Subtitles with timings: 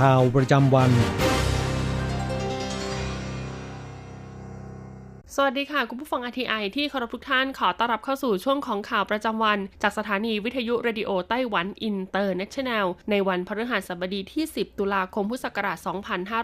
[0.00, 0.90] ข่าวประจำวัน
[5.36, 15.78] สวัสดีค่ะ คุณผู้ฟัง RTI ที่เคารพทุกท่านขอต้อนรับเข้าสู่ช่วงของข่าวประจำวัน จากสถานีวิทยุเรดิโอไต้หวันอินเตอร์เนชั่นแนล ในวันพฤหัสบดีที่ 10 ตุลาคมพุทธศักราช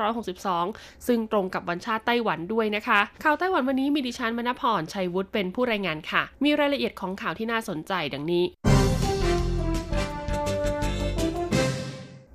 [0.00, 8.44] 2562 ซึ่งตรงกับวันชาติไต้หวันด้วยนะคะ ข่าวไต้หวันวันนี้มีดิฉันมณพรชัยวุฒิเป็นผู้รายงานค่ะ มีรายละเอียดของข่าวที่น่าสนใจดังนี้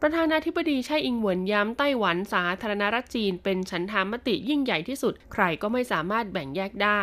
[0.06, 7.02] ประธานาธิบดีไช่อิงเหวินย้ำไต้หวันสาธารณรัฐจีน เป็นฉันทามติยิ่งใหญ่ที่สุด ใครก็ไม่สามารถแบ่งแยกได้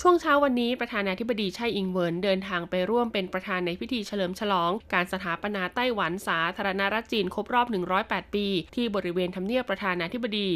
[0.00, 7.66] ช่วงเช้าวันนี้ประธานาธิบดีไช่อิงเหวินเดินทางไปร่วมเป็นประธานในพิธีเฉลิมฉลอง การสถาปนาไต้หวันสาธารณรัฐจีนครบรอบ
[8.00, 10.50] 108 ปี ที่บริเวณทำเนียบประธานาธิบดี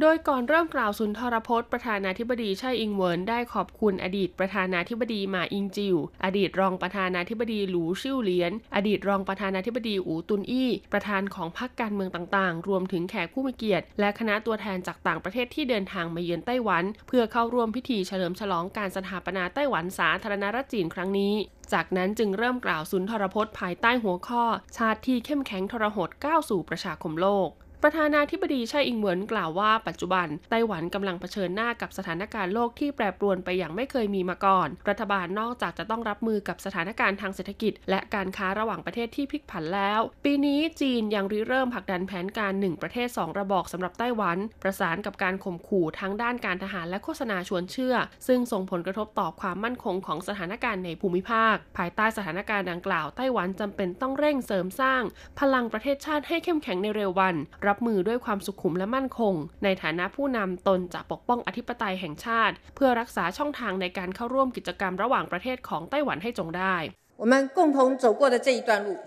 [0.00, 21.34] โดยก่อนเริ่มกล่าวสุนทรพจน์ประธานาธิบดีไช่อิงเวินได้ขอบคุณอดีตประธานาธิบดีหมาอิงจิว อดีตรองประธานาธิบดีหลูชิ่วเหลียน อดีตรองประธานาธิบดีอูตุนอี้ ประธานของพรรคการเมืองต่างๆ รวมถึงแขกผู้มีเกียรติ และคณะตัวแทนจากต่างประเทศที่เดินทางมาเยือนไต้หวัน เพื่อเข้าร่วมพิธีเฉลิมฉลองการสถาปนาไต้หวันสาธารณรัฐจีนครั้งนี้
[21.72, 24.44] จากนั้นจึงเริ่มกล่าวสุนทรพจน์ภายใต้หัวข้อ
[24.76, 27.50] ชาติที่เข้มแข็งทรหดก้าวสู่ประชาคมโลก
[27.82, 47.94] ประธานาธิบดีไช่อิงเหวินกล่าวว่าปัจจุบันไต้หวันกำลังเผชิญหน้ากับสถานการณ์โลกที่แปรปรวนไปอย่างไม่เคยมีมาก่อน รัฐบาลนอกจากจะต้องรับมือกับสถานการณ์ทางเศรษฐกิจ และการค้าระหว่างประเทศที่พลิกผันแล้ว ปีนี้จีนยังริเริ่มผลักดันแผนการหนึ่งประเทศสองระบอกสำหรับไต้หวัน ประสานกับการข่มขู่ทั้งด้านการทหารและโฆษณาชวนเชื่อ
[48.26, 55.02] ซึ่งส่งผลกระทบต่อความมั่นคงของสถานการณ์ในภูมิภาค ภายใต้สถานการณ์ดังกล่าวไต้หวันจำเป็นต้องเร่งเสริมสร้าง
[55.40, 57.36] พลังประเทศชาติให้เข้มแข็งในเร็ววัน
[57.67, 66.75] รับมือด้วยความสุขุมและมั่นคง ในฐานะผู้นำตนจะปกป้องอธิปไตยแห่งชาติ เพื่อรักษาช่องทางในการเข้าร่วมกิจกรรมระหว่างประเทศของไต้หวันให้จงได้
[67.21, 68.97] 我们共同走过的这一段路，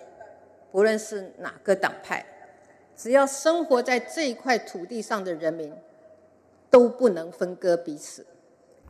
[0.73, 1.09] 不论是
[1.47, 2.25] 哪个党派，
[2.97, 5.73] 只要生活在这一块土地上的人民，
[6.71, 8.25] 都不能分割彼此。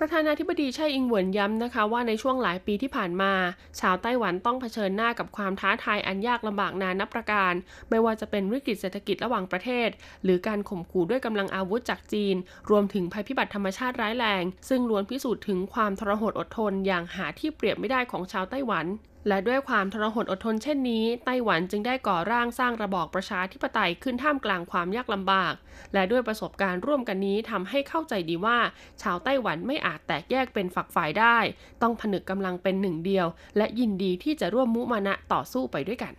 [0.02, 3.34] ประธานาธิบดีไช่อิงเหวินย้ำนะคะว่าในช่วงหลายปีที่ผ่านมา
[3.80, 7.54] ชาวไต้หวันต้องเผชิญหน้ากับความท้าทายอันยากลำบากนานับประการ
[7.90, 9.90] ไม่ว่าจะเป็นวิกฤตเศรษฐกิจระหว่างประเทศ
[10.24, 12.36] หรือการข่มขู่ด้วยกำลังอาวุธจากจีน
[12.70, 18.86] รวมถึงภัยพิบัติธรรมชาติร้ายแรง ซึ่งล้วนพิสูจน์ถึงความทรหดอดทนอย่างหาที่เปรียบไม่ได้ของชาวไต้หวัน
[19.28, 25.54] และด้วยความทรหดอดทนเช่นนี้ ไต้หวันจึงได้ก่อร่างสร้างระบอบประชาธิปไตยขึ้นท่ามกลางความยากลำบาก
[25.94, 28.58] และด้วยประสบการณ์ร่วมกันนี้ทำให้เข้าใจดีว่า
[29.02, 31.38] ชาวไต้หวันไม่อาจแตกแยกเป็นฝักฝ่ายได้
[31.82, 33.28] ต้องผนึกกำลังเป็นหนึ่งเดียว
[33.58, 36.14] และยินดีที่จะร่วมมุมานะต่อสู้ไปด้วยกัน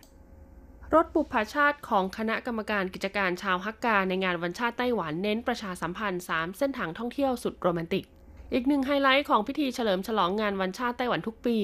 [0.93, 8.05] รถบุพชาติของคณะกรรมการกิจการชาวฮักกาในงานวันชาติไต้หวันเน้นประชาสัมพันธ์ 3 เส้นทางท่องเที่ยวสุดโรแมนติก
[8.53, 11.57] อีกหนึ่งไฮไลท์ของพิธีเฉลิมฉลองงานวันชาติไต้หวันทุกปี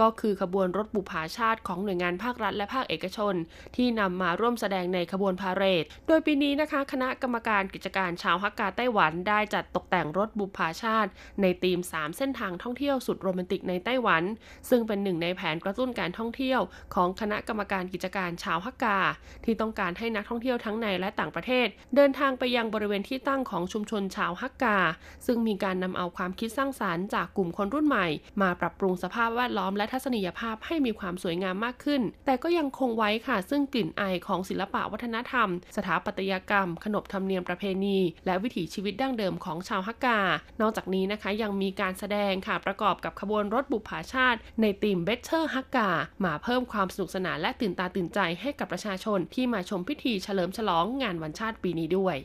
[0.00, 3.34] ก็คือขบวนรถบุพาชาติของหน่วยงานภาครัฐและภาคเอกชน
[3.76, 11.10] ที่นำมาร่วมแสดงในขบวนพาเหรด โดยปีนี้นะคะ คณะกรรมการกิจการชาวฮักกาไต้หวันได้จัดตกแต่งรถบุพาชาติ
[11.42, 14.22] ในธีม 3 เส้นทางท่องเที่ยวสุดโรแมนติกในไต้หวัน
[14.70, 16.60] ซึ่งเป็นหนึ่งในแผนกระตุ้นการท่องเที่ยว
[16.94, 18.98] ของคณะกรรมการกิจการชาวฮักกา
[19.44, 21.66] ที่ต้องการให้นักท่องเที่ยวทั้งในและต่างประเทศ
[21.96, 24.78] เดินทางไปยังบริเวณที่ตั้งของชุมชนชาวฮักกา
[25.26, 28.06] ซึ่งมีการนำเอาความคิดสร้างสรรค์จากกลุ่มคนรุ่นใหม่
[28.42, 40.20] มาปรับปรุงสภาพแวดล้อมและทัศนียภาพให้มีความสวยงามมากขึ้น แต่ก็ยังคงไว้ค่ะ ซึ่งกลิ่นอายของศิลปะวัฒนธรรม สถาปัตยกรรม ขนบธรรมเนียมประเพณี และวิถีชีวิตดั้งเดิมของชาวฮักกา
[40.60, 45.90] นอกจากนี้นะคะยังมีการแสดงค่ะประกอบกับขบวนรถบุปผาชาติ ในธีมเบเ t อร์ฮักกา
[46.24, 52.16] มาเพิ่มความสนุกสนานและตื่นตาตื่นใจให้กับประชาชนที่มาชมพิธีเฉลิมฉลองงานวันชาติปีนี้ด้วย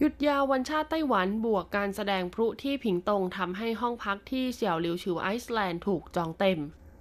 [0.00, 6.58] หยุดยาววันชาติไต้หวันบวกการแสดงพลุที่ผิงตงทำให้ห้องพักที่เสี่ยวหลิวชิว Island ถูกจองเต็ม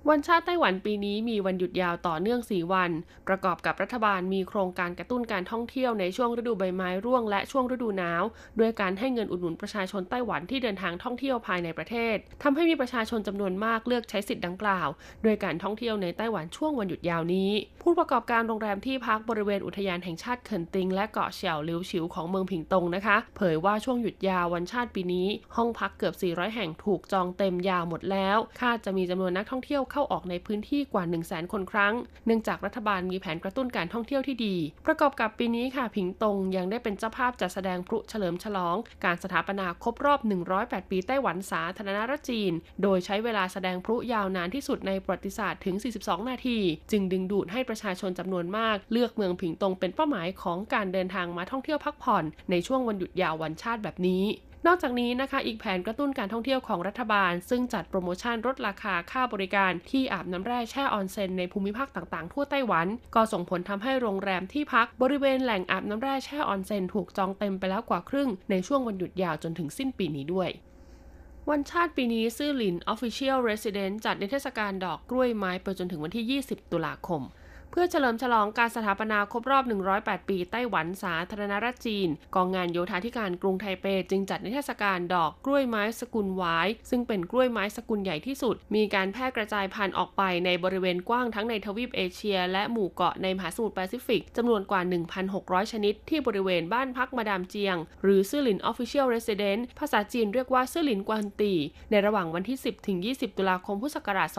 [0.09, 2.91] วันชาติไต้หวันปีนี้มีวันหยุดยาวต่อเนื่อง 4 วัน
[3.27, 8.23] ประกอบกับรัฐบาลมีโครงการกระตุ้นการท่องเที่ยวในช่วงฤดูใบไม้ร่วงและช่วงฤดูหนาว
[8.59, 14.87] ด้วยการให้เงินอุดหนุนประชาชนไต้หวันที่เดินทางท่องเที่ยวภายในประเทศทำให้มีประชาชนจำนวนมากเลือกใช้สิทธิ์ดังกล่าว
[15.25, 17.51] ด้วยการท่องเที่ยวในไต้หวันช่วงวันหยุดยาวนี้
[17.83, 31.93] ผู้ประกอบการโรงแรมที่พักบริเวณอุทยานแห่งชาติเขินติง และเกาะเฉียวลิวชิวของเมืองผิงตงนะคะ เผยว่าช่วงหยุดยาววันชาติปีนี้ ห้องพักเกือบ 400 แห่งถูกจองเต็มยาวหมดแล้วคาดจะมีจำนวนนักท่องเที่ยวเข้าออกในพื้นที่กว่า 1 0 0 0 0แคนครั้ง
[32.25, 34.55] เนื่องจากรัฐบาลมีแผนกระตุ้นการท่องเที่ยวที่ดี
[34.85, 40.19] ประกอบกับปีนี้ค่ะผิงตงยังได้เป็นเจ้าภาพจัดแสดงพลุเฉลิมฉลอง การสถาปนาครบรอบ
[40.55, 42.51] 108 ปีไต้หวันสาธารณรัฐจีน
[42.81, 46.59] โดยใช้เวลาแสดงพลุยาวนานที่สุดในประวัติศาสตร์ถึง 42 นาที
[46.91, 54.25] จึงดึงดูดให้ประชาชนจำนวนมาก เลือกเมืองผิงตงเป็นเป้าหมายของการเดินทางมาท่องเที่ยวพักผ่อน ในช่วงวันหยุดยาววันชาติแบบนี้
[54.67, 70.49] นอกจากนี้นะคะอีกแผนกระตุ้นการท่องเที่ยวของรัฐบาล ซึ่งจัดโปรโมชั่นลดราคาค่าบริการที่อาบน้ำแร่แช่ออนเซ็นในภูมิภาคต่างๆ ทั่วไต้หวัน ก็ส่งผลทำให้โรงแรมที่พักบริเวณแหล่งอาบน้ำแร่แช่ออนเซ็นถูกจองเต็มไปแล้วกว่าครึ่ง ในช่วงวันหยุดยาวจนถึงสิ้นปีนี้ด้วย
[71.49, 77.21] วันชาติปีนี้ซื่อหลิน Official Residence จัดในเทศกาลดอกกล้วยไม้ไปจนถึงวันที่ 20 ตุลาคม
[77.77, 79.63] พื่อเฉลิมฉลองการสถาปนาครบรอบ
[79.97, 94.81] 108 ปีไต้หวันสาธารณรัฐจีน กองงานโยธาธิการกรุงไทเปจึงจัดนิทรรศการดอกกล้วยไม้สกุลหวาย ซึ่งเป็นกล้วยไม้สกุลใหญ่ที่สุด มีการแพร่กระจายพันธุ์ออกไปในบริเวณกว้างทั้งในทวีปเอเชีย และหมู่เกาะในมหาสมุทรแปซิฟิกจำนวนกว่า
[95.27, 101.53] 1,600 ชนิด ที่บริเวณบ้านพักมาดามเจียง หรือซื่อหลิน Official Residence ภาษาจีนเรียกว่าซื่อหลินกวนตี
[101.91, 104.29] ในระหว่างวันที่ 10 ถึง 20 ตุลาคมพุทธศักราช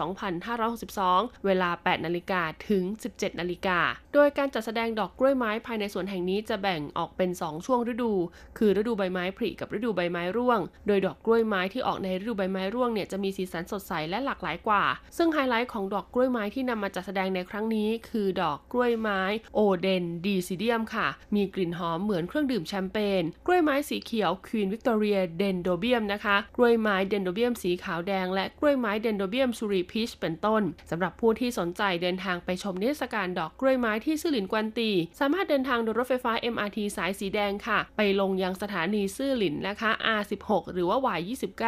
[0.67, 3.79] 2562 เวลา 8 นาฬิกาถึง 17นาฬิกา
[4.13, 8.13] โดยการจัดแสดงดอกกล้วยไม้ภายในสวนแห่งนี้จะแบ่งออกเป็น 2 ช่วงฤดู
[8.57, 14.83] คือฤดูใบไม้ผลิกับฤดูใบไม้ร่วง โดยดอกกล้วยไม้ที่ออกในฤดูใบไม้ร่วงเนี่ยจะมีสีสันสดใสและหลากหลายกว่า
[15.17, 19.21] ซึ่งไฮไลท์ของดอกกล้วยไม้ที่นำมาจัดแสดงในครั้งนี้คือดอกกล้วยไม้
[19.55, 37.79] Odontocidium ค่ะ มีกลิ่นหอมเหมือนเครื่องดื่มแชมเปญ กล้วยไม้สีเขียว Queen Victoria Dendrobium นะคะ กล้วยไม้ Dendrobium สีขาวแดงและกล้วยไม้ Dendrobium ซูริพิชเป็นต้นสำหรับผู้ที่สนใจเดินทางไปชมนิทรรศการดอกกล้วยไม้ที่ซื่อหลินกวนตี สามารถเดินทางโดยรถไฟฟ้า MRT สายสีแดงค่ะ
[37.97, 41.65] ไปลงยังสถานีซื่อหลินนะคะ R16 หรือว่า Y29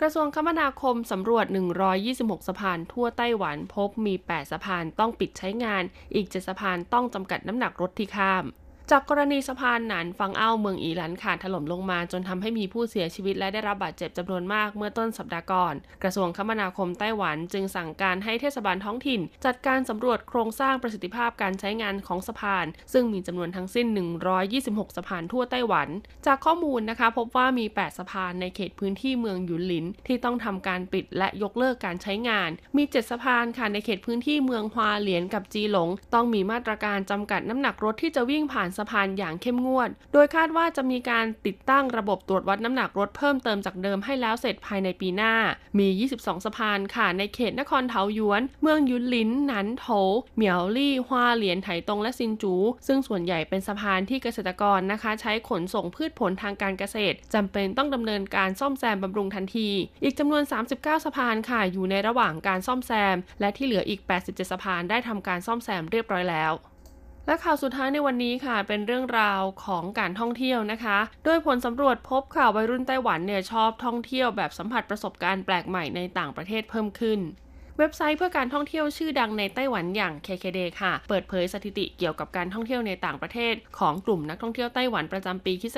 [0.01, 1.47] กระทรวงคมนาคมสำรวจ
[1.97, 5.83] 126 สะพานทั่วไต้หวันพบมี 8 สะพานต้องปิดใช้งาน
[6.15, 8.45] อีก 7 สะพานต้องจำกัดน้ำหนักรถที่ข้าม
[8.91, 23.87] จากกรณีสะพานหนานฟังเอ้าเมืองอีหลันขาดถล่มลงมา จนทำให้มีผู้เสียชีวิตและได้รับบาดเจ็บจำนวนมากเมื่อต้นสัปดาห์ก่อน กระทรวงคมนาคมไต้หวันจึงสั่งการให้เทศบาลท้องถิ่น จัดการสำรวจโครงสร้างประสิทธิภาพการใช้งานของสะพาน ซึ่งมีจำนวนทั้งสิ้น
[24.43, 25.89] 126 สะพานทั่วไต้หวัน
[26.27, 45.35] จากข้อมูลนะคะพบว่ามี 8 สะพานในเขตพื้นที่เมืองหยุนหลิน ที่ต้องทำการปิดและยกเลิกการใช้งาน มี 7 สะพานค่ะในเขตพื้นที่เมืองฮวาเหลียนกับจีหลง ต้องมีมาตรการจำกัดน้ำหนักรถที่จะวิ่งผ่านสะพานอย่างเข้มงวด โดยคาดว่าจะมีการติดตั้งระบบตรวจวัดน้ำหนักรถเพิ่มเติมจากเดิมให้แล้วเสร็จภายในปีหน้า
[45.79, 45.89] มี
[46.19, 49.87] 22 สะพานค่ะในเขตนครเทาหยวน เมืองยุนลินหนันโถ
[50.35, 52.55] เหมียวลี่ฮวาเหลียนไถตงและซินจู
[52.87, 59.69] ซึ่งส่วนใหญ่เป็นสะพานที่เกษตรกรนะคะ ใช้ขนส่งพืชผลทางการเกษตรจำเป็นต้องดำเนินการซ่อมแซมบำรุงทันที
[60.03, 60.43] อีกจำนวน
[60.75, 66.53] 39 สะพานค่ะอยู่ในระหว่างการซ่อมแซม และที่เหลืออีก 87 สะพานได้ทำการซ่อมแซมเรียบร้อยแล้ว
[67.27, 77.21] และข่าวสุดท้ายในวันนี้ค่ะ เป็นเรื่องราวของการท่องเที่ยวนะคะ โดยผลสำรวจพบข่าววัยรุ่นไต้หวันเนี่ยชอบท่องเที่ยวแบบสัมผัสประสบการณ์แปลกใหม่ในต่างประเทศเพิ่มขึ้น
[77.81, 85.77] เว็บไซต์เพื่อการท่องเที่ยวชื่อดังในไต้หวันอย่าง KKD ค่ะ เปิดเผยสถิติเกี่ยวกับการท่องเที่ยวในต่างประเทศ ของกลุ่มนักท่องเที่ยวไต้หวันประจำปีคศ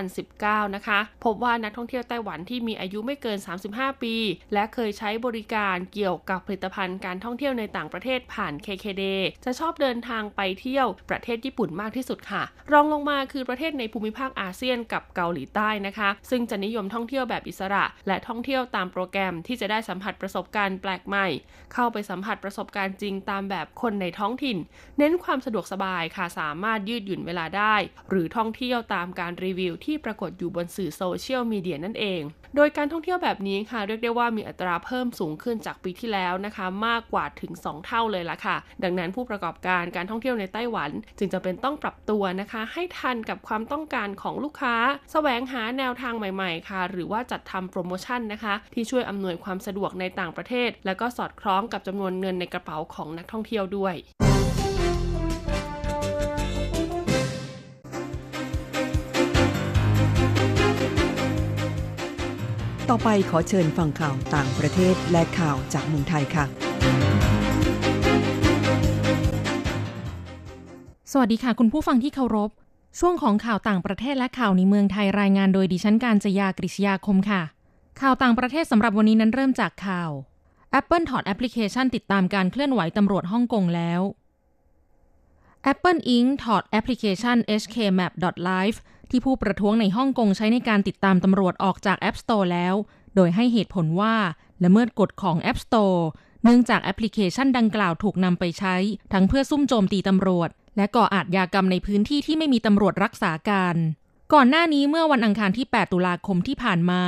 [0.00, 3.38] 2019 นะคะ พบว่านักท่องเที่ยวไต้หวันที่มีอายุไม่เกิน
[3.70, 4.14] 35 ปี
[4.52, 9.02] และเคยใช้บริการเกี่ยวกับผลิตภัณฑ์การท่องเที่ยวในต่างประเทศผ่าน KKD
[9.44, 21.13] จะชอบเดินทางไปเที่ยวประเทศญี่ปุ่นมากที่สุดค่ะ รองลงมาคือประเทศในภูมิภาคอาเซียนกับเกาหลีใต้นะคะ ซึ่งจะนิยมท่องเที่ยวแบบอิสระ และท่องเที่ยวตามโปรแกรมที่จะได้สัมผัสประสบการณ์แปลกใหม่
[21.72, 24.58] เข้าไปสัมผัสประสบการณ์จริงตามแบบคนในท้องถิ่น
[24.98, 27.74] เน้นความสะดวกสบายค่ะสามารถยืดหยุ่นเวลาได้
[28.10, 32.20] หรือท่องเที่ยวตามการรีวิวที่ปรากฏอยู่บนสื่อโซเชียลมีเดียนั่นเอง
[32.56, 44.74] โดยการท่องเที่ยวแบบนี้ค่ะเรียกได้ว่ามีอัตราเพิ่มสูงขึ้นจากปีที่แล้วนะคะ มากกว่าถึง 2 เท่าเลยละค่ะ ดังนั้นผู้ประกอบการการท่องเที่ยวในไต้หวัน จึงจะเป็นต้องปรับตัวนะคะ ให้ทันกับความต้องการของลูกค้า
[45.12, 53.94] สแสวงหาแนวทางใหม่ ๆ ค่ะ หรือว่าจัดทำโปรโมชั่นนะคะ ที่ช่วยอำนวยความสะดวกในต่างประเทศ และก็ก็สอดคล้องกับจำนวนเงินในกระเป๋าของนักท่องเที่ยวด้วย
[62.90, 66.44] ต่อไปขอเชิญฟังข่าวต่างประเทศและข่าวจากเมืองไทยค่ะ
[71.12, 72.50] สวัสดีค่ะคุณผู้ฟังที่เคารพ
[73.00, 77.42] ช่วงของข่าวต่างประเทศและข่าวในเมืองไทยรายงานโดยดิฉันการจยากริชยาคมค่ะ
[78.00, 80.12] ข่าวต่างประเทศสำหรับวันนี้นั้นเริ่มจากข่าว
[80.80, 84.00] Apple ถอดแอปพลิเคชันติดตามการเคลื่อนไหวตำรวจฮ่องกงแล้ว
[85.72, 86.28] Apple Inc.
[86.44, 88.78] ถอดแอปพลิเคชัน hkmap.live
[89.10, 92.74] ที่ผู้ประท้วงในฮ่องกงใช้ในการติดตามตำรวจออกจาก App Store แล้ว
[93.14, 94.14] โดยให้เหตุผลว่า
[94.64, 96.00] ละเมิดกฎของ App Store
[96.42, 98.76] เนื่องจากแอปพลิเคชันดังกล่าวถูกนำไปใช้
[99.12, 103.76] ทั้งเพื่อซุ่มโจมตีตำรวจ และก่ออาชญากรรมในพื้นที่ที่ไม่มีตำรวจรักษาการ
[104.32, 107.02] ก่อนหน้านี้เมื่อวันอังคารที่ 8 ตุลาคมที่ผ่านมา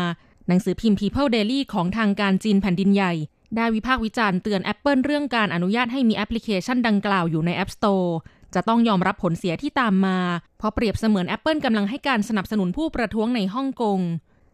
[0.49, 3.12] หนังสือพิมพ์ People Daily ของทางการจีนแผ่นดินใหญ่
[3.56, 8.08] ได้วิพากษ์วิจารณ์เตือน Apple เรื่องการอนุญาตให้มีแอปพลิเคชันดังกล่าวอยู่ใน App Store
[8.54, 10.18] จะต้องยอมรับผลเสียที่ตามมา
[10.58, 14.00] เพราะเปรียบเสมือน Apple กำลังให้การสนับสนุนผู้ประท้วงในฮ่องกง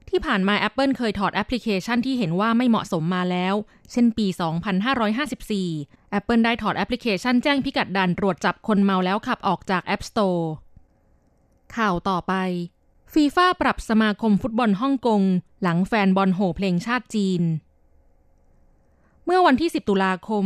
[0.09, 3.54] ที่ผ่านมา Apple เคยถอดแอปพลิเคชันที่เห็นว่าไม่เหมาะสมมาแล้ว
[3.92, 4.26] เช่นปี
[5.00, 10.42] 2554 Apple ได้ถอดแอปพลิเคชันแจ้งพิกัดด่านตรวจจับคนเมาแล้วขับออกจาก App Store
[11.76, 12.35] ข่าวต่อไป
[13.12, 15.23] ฟีฟ่าปรับสมาคมฟุตบอลฮ่องกง
[15.62, 17.42] หลังแฟนบอลโห่เพลงชาติจีน
[19.35, 20.45] มื่อวันที่ 10 ตุลาคม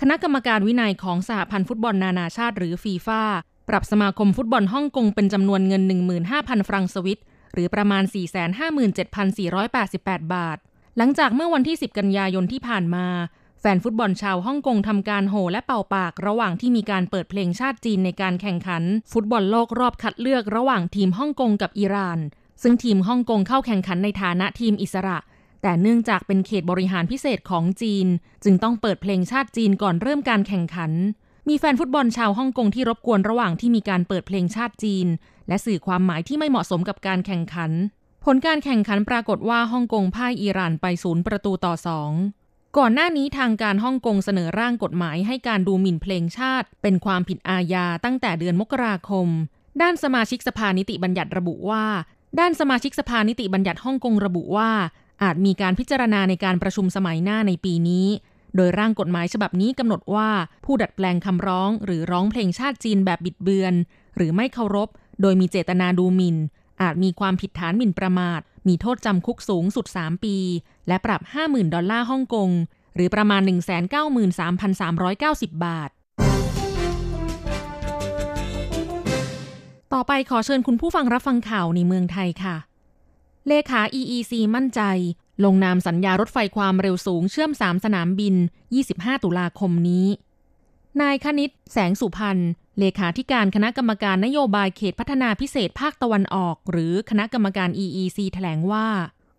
[0.00, 3.22] คณะกรรมการวินัยของสหพันธ์ฟุตบอลนานาชาติหรือฟีฟ่า
[3.68, 5.82] ปรับสมาคมฟุตบอลฮ่องกงเป็นจำนวนเงิน
[6.24, 7.20] 15,000 ฟรังสวิต
[7.52, 8.02] หรือประมาณ
[9.18, 10.58] 457,488 บาท
[10.96, 13.06] หลังจากเมื่อวันที่ 10 กันยายนที่ผ่านมา
[13.60, 22.18] แฟนฟุตบอลชาวฮ่องกงทำการโห่และเป่าปาก ระหว่างที่มีการเปิดเพลงชาติจีนในการแข่งขัน ฟุตบอลโลกรอบคัดเลือกระหว่างทีมฮ่องกงกับอิหร่าน
[22.62, 25.18] ซึ่งทีมฮ่องกงเข้าแข่งขันในฐานะทีมอิสระ
[25.62, 28.06] แต่เนื่องจากเป็นเขตบริหารพิเศษของจีน
[28.44, 30.92] จึงต้องเปิดเพลงชาติจีนก่อนเริ่มการแข่งขัน
[31.48, 35.06] มีแฟนฟุตบอลชาวฮ่องกงที่รบกวนระหว่างที่มีการเปิดเพลงชาติจีน
[35.48, 37.70] และสื่อความหมายที่ไม่เหมาะสมกับการแข่งขัน
[38.24, 42.12] ผลการแข่งขันปรากฏว่าฮ่องกงพ่ายอิหร่านไปศูนย์ประตูต่อสอง
[42.78, 49.28] ก่อนหน้านี้ทางการฮ่องกงเสนอร่างกฎหมายให้การดูหมิ่นเพลงชาติ เป็นความผิดอาญาตั้งแต่เดือนมกราคม
[49.82, 51.84] ด้านสมาชิกสภานิติบัญญัติระบุว่า
[52.40, 54.70] ด้านสมาชิกสภานิติบัญญัติฮ่องกงระบุว่า
[55.22, 58.06] อาจมีการพิจารณาในการประชุมสมัยหน้าในปีนี้
[58.56, 60.28] โดยร่างกฎหมายฉบับนี้กำหนดว่า
[60.64, 63.74] ผู้ดัดแปลงคำร้อง หรือร้องเพลงชาติจีนแบบบิดเบือน
[64.16, 64.88] หรือไม่เคารพ
[65.22, 66.36] โดยมีเจตนาดูหมิ่น
[66.82, 70.36] อาจมีความผิดฐานหมิ่นประมาท มีโทษจำคุกสูงสุด 3 ปี
[70.88, 72.50] และปรับ 50,000 ดอลลาร์ฮ่องกง
[72.94, 73.42] หรือประมาณ
[74.32, 75.90] 193,390 บาท
[79.92, 82.56] ต่อไปขอเชิญคุณผู้ฟังรับฟังข่าวในเมืองไทยค่ะ
[83.48, 84.80] เลขา EEC มั่นใจ
[85.44, 88.34] ลงนามสัญญารถไฟความเร็วสูงเชื่อม 3 สนามบิน
[88.78, 90.06] 25 ตุลาคมนี้
[91.00, 98.88] นายคณิต แสงสุพันธ์เลขาธิการคณะกรรมการนโยบายเขตพัฒนาพิเศษภาคตะวันออก หรือคณะกรรมการ EEC แถลงว่า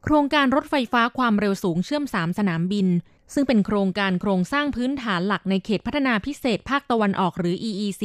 [0.03, 2.87] โครงการรถไฟฟ้าความเร็วสูงเชื่อม 3 สนามบิน
[3.33, 8.03] ซึ่งเป็นโครงการโครงสร้างพื้นฐานหลักในเขตพัฒนาพิเศษภาคตะวันออกหรือ EEC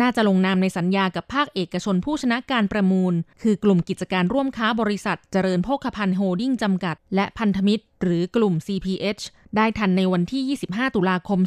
[0.00, 9.22] น่าจะลงนามในสัญญากับภาคเอกชนผู้ชนะการประมูล คือกลุ่มกิจการร่วมค้าบริษัท เจริญโภคภัณฑ์โฮดิ้งจำกัด และพันธมิตร หรือกลุ่ม CPH
[9.56, 11.40] ได้ทันในวันที่ 25 ตุลาคม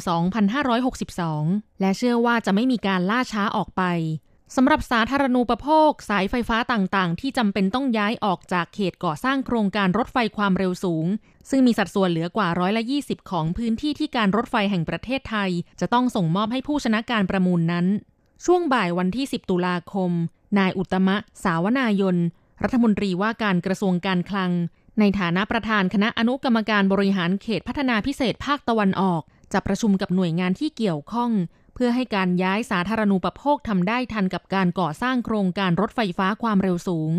[0.66, 3.82] 2562 และเชื่อว่าจะไม่มีการล่าช้าออกไป
[4.56, 11.06] สำหรับสาธารณูปโภค สายไฟฟ้าต่างๆ ที่จำเป็นต้องย้ายออกจากเขตก่อสร้างโครงการรถไฟความเร็วสูง
[11.50, 15.50] ซึ่งมีสัดส่วนเหลือกว่าร้อยละ 20 ของพื้นที่ที่การรถไฟแห่งประเทศไทย
[15.80, 17.86] จะต้องส่งมอบให้ผู้ชนะการประมูลนั้น
[18.44, 20.10] ช่วงบ่ายวันที่ 10 ตุลาคม
[20.58, 22.16] นายอุตมะ สาวนายน
[22.62, 24.50] รัฐมนตรีว่าการกระทรวงการคลัง
[24.98, 31.30] ในฐานะประธานคณะอนุกรรมการบริหารเขตพัฒนาพิเศษภาคตะวันออก จะประชุมกับหน่วยงานที่เกี่ยวข้อง
[31.74, 37.12] เพื่อให้การย้ายสาธารณูปโภคทำได้ทันกับการก่อสร้างโครงการรถไฟฟ้าความเร็วสูง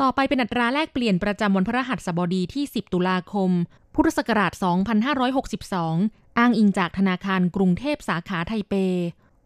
[0.00, 3.50] ต่อไปเป็นอัตราแลกเปลี่ยนประจำวันพระหัสบดีที่ 10 ตุลาคม
[3.94, 8.74] พุทธศักราช 2562 อ้างอิงจากธนาคารกรุงเทพสาขาไทเป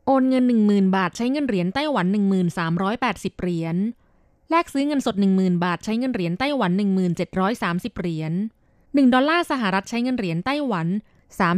[0.07, 2.07] โอนเงิน 10,000 บาทใช้เงินเหรียญไต้หวัน
[2.75, 3.77] 1380 เหรียญ
[4.51, 6.71] แลกซื้อเงินสด 10,000 บาทใช้เงินเหรียญไต้หวัน
[7.37, 8.33] 1730 เหรียญ
[8.73, 10.87] 1 ดอลลาร์สหรัฐใช้เงินเหรียญไต้หวัน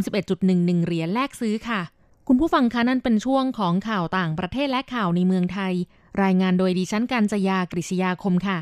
[0.02, 1.80] 31.11 เหรียญแลกซื้อค่ะ
[2.28, 5.74] คุณผู้ฟังคะนั่นเป็นช่วงของข่าวต่างประเทศและข่าวในเมืองไทย
[6.22, 8.58] รายงานโดยดิฉันกัญจยากริชยาคมค่ะ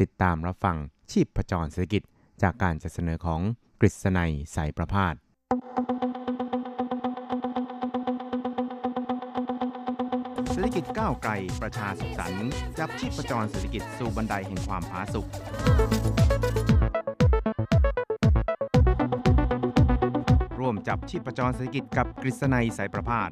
[0.00, 0.76] ติดตามรับฟัง
[1.12, 2.02] ชีพประจรเศรษฐกิจ
[2.42, 3.40] จากการจัดเสนอของ
[3.80, 5.14] กฤษณัยสายประพาส
[10.50, 15.26] เศรษฐกิจก้าวไกลประชาสุขสันต์จับชีพจรเศรษฐกิจสู่บันไดแห่งความผาสุก
[20.60, 23.30] ร่วมจับชีพจรเศรษฐกิจกับกฤษณัยสายประพาส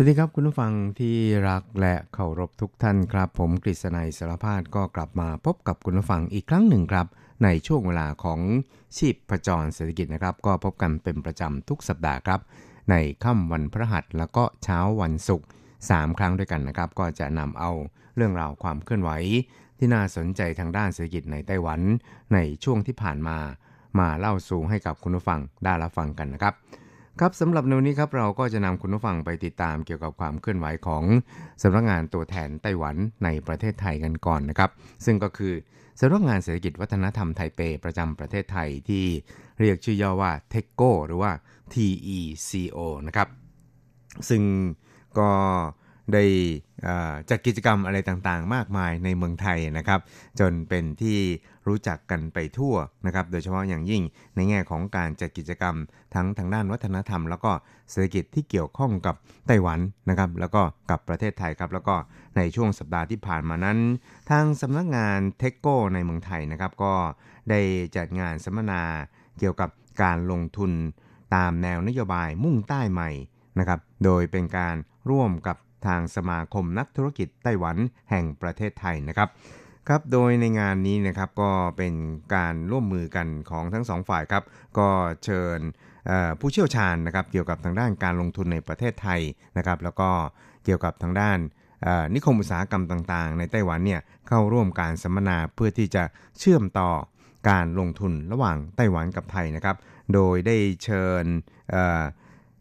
[0.00, 1.16] สวัสดีครับคุณผู้ฟังที่
[1.48, 7.06] รักและเคารพทุกท่านครับ ผมกฤษณัยสารพาดก็กลับมาพบกับคุณผู้ฟังอีกครั้งหนึ่งครับ
[7.44, 8.40] ในช่วงเวลาของ
[8.96, 12.40] ชีพประจรเศรษฐกิจนะครับ ก็พบกันเป็นประจำทุกสัปดาห์ครับ
[12.90, 15.46] ในค่ำวันพฤหัสแล้วก็เช้าวันศุกร์
[15.82, 17.70] 3ครั้งด้วยกันนะครับ ก็จะนำเอา
[18.16, 19.10] เรื่องราวความเคลื่อนไหว
[19.78, 21.80] ที่น่าสนใจทางด้านเศรษฐกิจในไต้หวัน
[22.34, 23.38] ในช่วงที่ผ่านมา
[23.98, 26.56] มาเล่าสู่ให้กับคุณผู้ฟังได้รับฟังกันนะครับ
[27.24, 31.04] ครับสำหรับในวันนี้ครับเราก็จะนำคุณผู้ฟังไปติดตามเกี่ยวกับความเคลื่อนไหวของ
[31.62, 34.70] สำนักงานตัวแทนไต้หวันในประเทศไทยกันก่อนนะครับ
[35.04, 35.54] ซึ่งก็คือ
[36.00, 39.04] สำนักงานเศรษฐกิจวัฒนธรรมไทเปประจำประเทศไทยที่
[39.60, 41.32] เรียกชื่อย่อว่าเทโกหรือว่า
[41.72, 43.28] TECO นะครับ
[44.28, 44.42] ซึ่ง
[45.18, 45.30] ก็
[46.14, 46.24] ได้
[47.30, 50.00] จัดกิจกรรมอะไรต่างๆ มากมายในเมืองไทยนะครับ
[50.40, 51.18] จนเป็นที่
[51.66, 52.74] รู้จักกันไปทั่ว
[53.06, 54.02] นะครับ โดยเฉพาะอย่างยิ่ง
[54.36, 55.76] ในแง่ของการจัดกิจกรรม
[56.14, 57.52] ทั้งทางด้านวัฒนธรรม แล้วก็
[57.90, 59.14] เศรษฐกิจที่เกี่ยวข้องกับ
[59.46, 61.94] ไต้หวันนะครับ แล้วก็กับประเทศไทยครับ แล้วก็
[62.36, 63.78] ในช่วงสัปดาห์ที่ผ่านมานั้น
[64.30, 66.94] ทางสำนักงานเทคโกในเมืองไทยนะครับ ก็
[67.50, 67.60] ได้
[67.96, 68.82] จัดงานสัมมนา
[69.38, 69.70] เกี่ยวกับ
[70.02, 70.72] การลงทุน
[71.34, 73.10] ตามแนวนโยบายมุ่งใต้ใหม่
[73.58, 74.76] นะครับ โดยเป็นการ
[75.10, 77.76] ร่วมกับ ทางสมาคมนักธุรกิจไต้หวัน
[78.10, 79.28] แห่งประเทศไทยนะครับ
[79.88, 81.94] ครับโดยในงานนี้นะครับก็เป็น
[82.34, 84.44] การร่วมมือกันของทั้งสองฝ่ายครับ
[84.78, 84.88] ก็
[85.24, 85.58] เชิญ
[86.40, 89.20] ผู้เชี่ยวชาญนะครับเกี่ยวกับทางด้านการลงทุนในประเทศไทย
[89.56, 90.10] นะครับ แล้วก็
[90.64, 91.38] เกี่ยวกับทางด้าน
[92.14, 96.04] นิคมอุตสาหกรรมต่างๆ ในไต้หวันเนี่ยเข้าร่วมการสัมมนาเพื่อที่จะ
[96.38, 96.90] เชื่อมต่อ
[97.50, 99.76] การลงทุนระหว่างไต้หวันกับไทยนะครับ
[100.14, 101.24] โดยได้เชิญ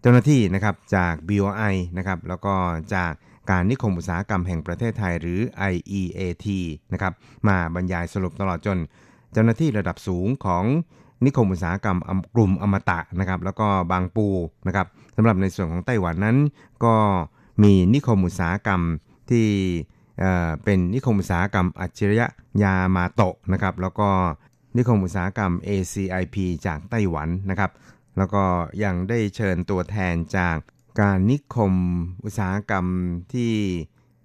[0.01, 2.53] เจ้าหน้าที่นะครับจาก BOI นะครับแล้วก็
[2.95, 3.13] จาก
[3.49, 5.39] การนิคมอุตสาหกรรมแห่งประเทศไทยหรือ
[5.73, 6.47] IEAT
[6.93, 7.13] นะครับ
[7.47, 8.77] มาบรรยายสรุปตลอดจน
[9.33, 10.63] เจ้าหน้าที่ระดับสูงของ
[11.25, 11.97] นิคมอุตสาหกรรม
[12.35, 14.27] กลุ่มอมตะนะครับแล้วก็บางปู
[14.67, 16.37] นะครับสำหรับในส่วนของไต้หวันนั้น
[16.85, 16.95] ก็
[17.63, 18.81] มีนิคมอุตสาหกรรม
[19.29, 19.47] ที่
[20.19, 22.27] เอ่อเป็นนิคมอุตสาหกรรมอัจฉริยะ
[22.63, 24.09] ยามาโตะนะครับแล้วก็
[24.77, 26.35] นิคมอุตสาหกรรม ACIP
[26.65, 27.71] จากไต้หวันนะครับ
[28.17, 28.43] แล้วก็
[28.83, 30.57] ยังได้เชิญตัวแทนจาก
[31.01, 31.73] การนิคม
[32.23, 32.85] อุตสาหกรรม
[33.33, 33.53] ที่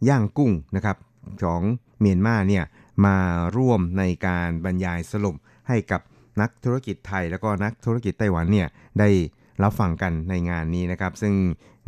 [0.09, 0.97] ย่างกุ้งนะครับ
[1.45, 1.63] ของ
[2.01, 2.65] เมียนมาเนี่ย
[3.07, 3.17] มา
[3.57, 5.37] ร่วมในการบรรยายสรุป
[5.69, 6.01] ให้กับ
[6.41, 8.69] นักธุรกิจไทย แล้วก็นักธุรกิจไต้หวันเนี่ย
[9.01, 9.09] ได้
[9.63, 11.35] รับฟังกันในงานนี้นะครับ ซึ่ง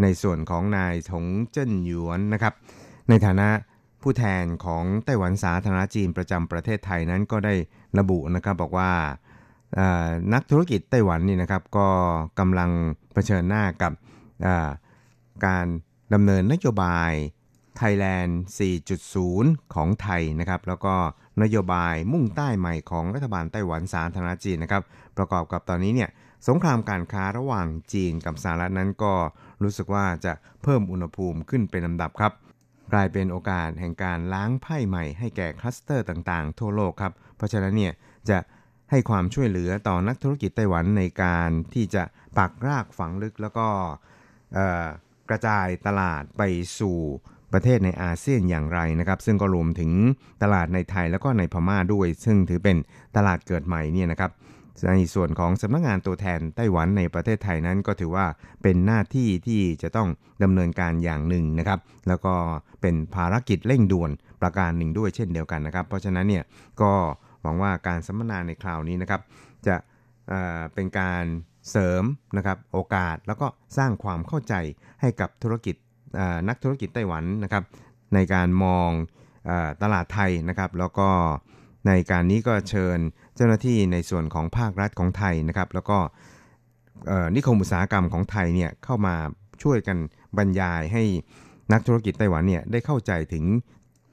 [0.03, 2.55] ในส่วนของนายถงเจิ้นหยวนนะครับ
[3.09, 3.49] ในฐานะ
[4.03, 7.55] ผู้แทนของไต้หวันสาธารณจีนประจำประเทศไทยนั้นก็ได้
[7.99, 8.91] ระบุนะครับบอกว่า
[10.33, 11.89] นักธุรกิจไต้หวันนี่นะครับก็
[12.39, 12.71] กำลัง
[13.13, 13.93] เผชิญหน้ากับ
[15.47, 15.67] การ
[16.15, 17.13] ดำเนินนโยบาย
[17.81, 18.33] Thailand
[19.03, 20.95] 4.0 ของไทยนะครับ แล้วก็
[21.43, 24.83] นโยบายมุ่งใต้ใหม่ของรัฐบาลไต้หวันสาธารณจีนนะครับ
[25.17, 26.11] ประกอบกับตอนนี้เนี่ย
[26.49, 29.15] สงครามการค้าระหว่างจีนกับสหรัฐนั้นก็
[29.63, 32.33] รู้สึกว่าจะเพิ่มอุณหภูมิขึ้นเป็นลำดับครับ
[32.93, 37.93] กลายเป็นโอกาสแห่งการล้างไพ่ใหม่ให้แก่คลัสเตอร์ต่างๆ ทั่วโลกครับ เพราะฉะนั้นเนี่ย
[38.29, 38.39] จะ
[38.91, 42.03] ให้ความช่วยเหลือต่อนักธุรกิจไต้หวันในการที่จะ
[42.39, 43.69] ปักรากฝังลึกแล้วก็
[45.29, 46.43] กระจายตลาดไป
[46.79, 46.99] สู่
[47.53, 49.91] ประเทศในอาเซียนอย่างไรนะครับ ซึ่งก็รวมถึง
[50.43, 52.77] ตลาดในไทยแล้วก็ในพม่าด้วย ซึ่งถือเป็น
[53.17, 54.33] ตลาดเกิดใหม่เนี่ยนะครับ
[54.89, 58.27] ในส่วนของสำนักงานตัวแทนไต้หวันในประเทศไทยนั้นก็ถือว่า
[58.63, 60.09] เป็นหน้าที่ที่จะต้อง
[60.43, 62.35] ดำเนินการอย่างหนึ่งนะครับ แล้วก็
[62.81, 64.11] เป็นภารกิจเร่งด่วน
[64.43, 66.45] ประการหนึ่งด้วยเช่นเดียวกันนะครับ เพราะฉะนั้นเนี่ย
[66.83, 66.93] ก็
[67.47, 69.21] หวังว่าการสัมมนาในคราวนี้นะครับ
[69.67, 69.77] จะ
[70.29, 71.25] เเป็นการ
[71.71, 72.03] เสริม
[72.37, 74.55] นะครับโอกาสแล้วก็สร้างความเข้าใจ
[75.01, 75.77] ให้กับธุรกิจ
[76.49, 77.63] นักธุรกิจไต้หวันนะครับ
[78.15, 78.91] ในการมอง
[79.49, 79.51] อ
[79.83, 81.09] ตลาดไทยนะครับ แล้วก็
[81.87, 82.99] ในการนี้ก็เชิญ
[83.35, 85.99] เจ้าหน้าที่ในส่วนของภาครัฐของไทยนะครับ แล้วก็
[87.35, 89.17] นิคมอุตสาหกรรมของไทยเนี่ยเข้ามา
[89.63, 89.99] ช่วยกัน
[90.37, 91.03] บรรยายให้
[91.73, 93.45] นักธุรกิจไต้หวันเนี่ยได้เข้าใจถึง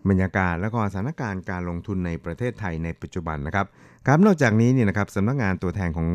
[0.10, 3.66] บรรยากาศและก็สถานการณ์การลงทุนในประเทศไทยในปัจจุบันนะครับ
[4.08, 6.10] ครับนอกจากนี้เนี่ยนะครับสำนักงานตัวแทนของ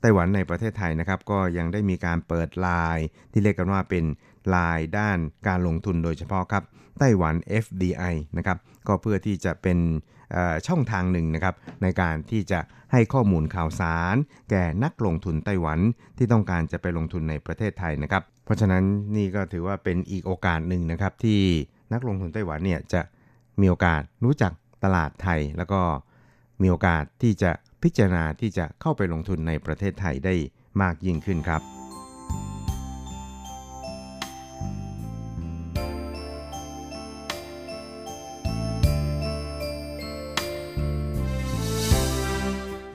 [0.00, 4.04] ไต้หวันในประเทศไทยนะครับ ก็ยังได้มีการเปิดไลน์ที่เรียกกันว่าเป็น
[4.48, 6.62] ไลน์ด้านการลงทุนโดยเฉพาะครับ
[6.98, 9.78] ไต้หวัน FDI นะครับก็เพื่อที่จะเป็น
[10.66, 12.60] ช่องทางหนึ่งนะครับในการที่จะ
[12.92, 14.16] ให้ข้อมูลข่าวสาร
[14.50, 15.78] แก่นักลงทุนไต้หวัน
[16.18, 18.84] ที่ต้องการจะไปลงทุนในประเทศไทยนะครับ เพราะฉะนั้น
[19.16, 21.40] นี่ก็ถือว่าเป็นอีกโอกาสหนึ่งนะครับที่
[21.92, 23.00] นักลงทุนไต้หวันเนี่ยจะ
[23.62, 24.52] มีโอกาสรู้จัก
[24.84, 25.80] ตลาดไทย แล้วก็
[26.62, 27.50] มีโอกาสที่จะ
[27.82, 30.34] พิจารณาที่จะเข้าไปลงทุนในประเทศไทยได้
[30.82, 31.62] มากยิ่งขึ้นครับ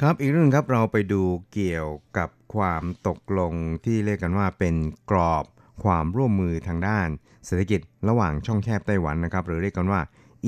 [0.01, 1.21] ครับอีกเรื่องครับเราไปดู
[1.53, 3.53] เกี่ยวกับความตกลง
[3.85, 4.75] ที่เรียกกันว่าเป็น
[5.11, 5.45] กรอบ
[5.83, 7.07] ความร่วมมือทางด้าน
[7.45, 10.01] เศรษฐกิจระหว่างช่องแคบไต้หวันนะครับ หรือเรียกกันว่า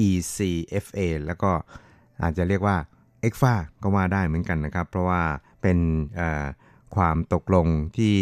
[0.06, 1.52] ECFA แล้วก็
[2.22, 2.78] อาจจะเรียกว่า
[3.28, 5.22] ECFA ก็ว่าได้เหมือนกันนะครับ เพราะว่า
[5.62, 5.80] เป็น
[6.96, 8.16] ความตกลงที่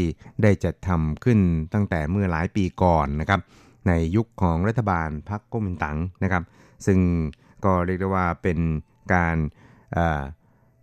[0.44, 1.40] ได้จัดทำขึ้น
[1.74, 3.42] ตั้งแต่เมื่อหลายปีก่อนนะครับ
[3.88, 6.44] ในยุคของรัฐบาลพรรคก๊กมินตั๋งนะครับ
[6.86, 7.00] ซึ่ง
[7.66, 8.60] ก็เรียกได้ว่าเป็น
[9.14, 9.38] การ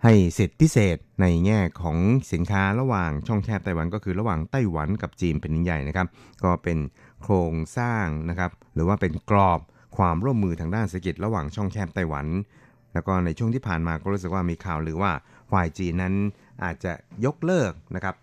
[0.04, 1.98] ให้สิทธิพิเศษในแง่ของ
[2.32, 6.06] สินค้าระหว่างช่องแคบไต้หวันก็คือระหว่างไต้หวันกับจีนเป็นใหญ่นะครับ
[6.44, 6.78] ก็เป็น
[7.22, 9.60] โครงสร้างนะครับ หรือว่าเป็นกรอบ
[9.96, 12.26] ความร่วมมือทางด้านเศรษฐกิจระหว่างช่องแคบไต้หวัน
[12.94, 15.10] แล้วก็ในช่วงที่ผ่านมาก็รู้สึกว่ามีข่าวหรือว่า
[15.52, 16.14] ฝ่ายจีนนั้น
[16.64, 16.92] อาจจะ
[17.24, 18.14] ยกเลิกนะครับ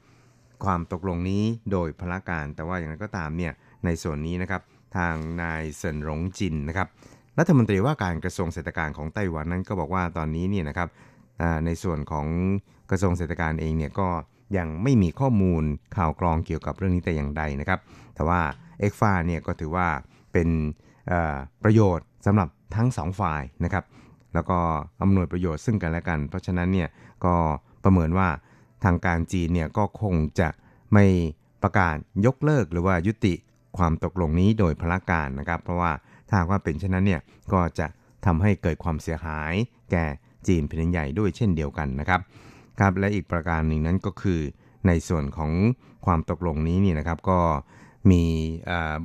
[0.65, 3.53] ความตกลงนี้โดยพละการแต่ว่าอย่างไรก็ตามเนี่ย
[3.85, 4.61] ในส่วนนี้นะครับ
[4.97, 6.87] ทางนายเซินหลงจินนะครับ
[7.39, 10.89] รัฐมนตรีว่าการกระทรวงเศรษฐการของไต้หวันนั้นก็บอกว่าตอนนี้เนี่ยนะครับ
[11.65, 12.27] ในส่วนของ
[12.91, 14.09] กระทรวงเศรษฐการเองเนี่ยก็
[14.57, 15.63] ยังไม่มีข้อมูล
[15.97, 17.79] ข่าวกรองเกี่ยวกับเรื่องนี้แต่อย่างใดนะครับ
[18.15, 18.41] แต่ว่า
[18.79, 19.87] เอ็กฟาเนี่ยก็ถือว่า
[20.33, 20.49] เป็น
[21.63, 23.85] ประโยชน์สำหรับทั้งสองฝ่ายนะครับ
[24.33, 24.59] แล้วก็
[25.01, 26.89] อำนวยประโยชน์ซึ่งกันและกัน เพราะฉะนั้นเนี่ย
[27.25, 27.35] ก็
[27.83, 28.29] ประเมินว่า
[28.83, 30.49] ทางการจีนเนี่ยก็คงจะ
[30.93, 31.05] ไม่
[31.63, 33.33] ประกาศยกเลิกหรือว่ายุติ
[33.77, 35.91] ความตกลงนี้โดยพละการนะครับ เพราะว่า
[36.29, 37.21] ถ้าว่าเป็นเช่นนั้นเนี่ย
[37.53, 37.87] ก็จะ
[38.25, 39.53] ทำให้เกิดความเสียหาย
[39.91, 40.05] แก่
[40.47, 42.21] จีนแผ่นใหญ่ด้วยเช่นเดียวกันนะครับ
[42.79, 44.39] ครับและอีกประการหนึ่งนั้นก็คือ
[44.87, 45.51] ในส่วนของ
[46.05, 47.39] ความตกลงนี้นี่นะครับ ก็
[48.09, 48.23] มี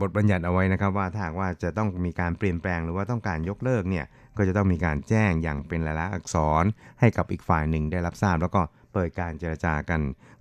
[0.00, 4.04] บทบัญญัติเอาไว้นะครับว่าถ้าหากว่าจะต้องมีการเปลี่ยนแปลงหรือว่าต้องการยกเลิกเนี่ย
[4.36, 6.64] ก็จะต้องมีการแจ้งอย่างเป็นลายลักษณ์อักษร
[7.00, 8.60] ให้กับอีกฝ่ายหนึ่งได้รับทราบ แล้วก็
[8.92, 10.00] เปิดการเจรจากัน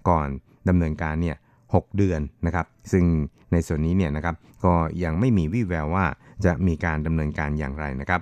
[0.10, 0.28] ก่อน
[0.70, 3.06] ดำเนินการเนี่ย6เดือนนะครับซึ่ง
[3.52, 6.06] ในส่วนนี้เนี่ยนะครับก็ยังไม่มีวี่แววว่า
[6.46, 8.22] จะมีการดำเนินการอย่างไรนะครับ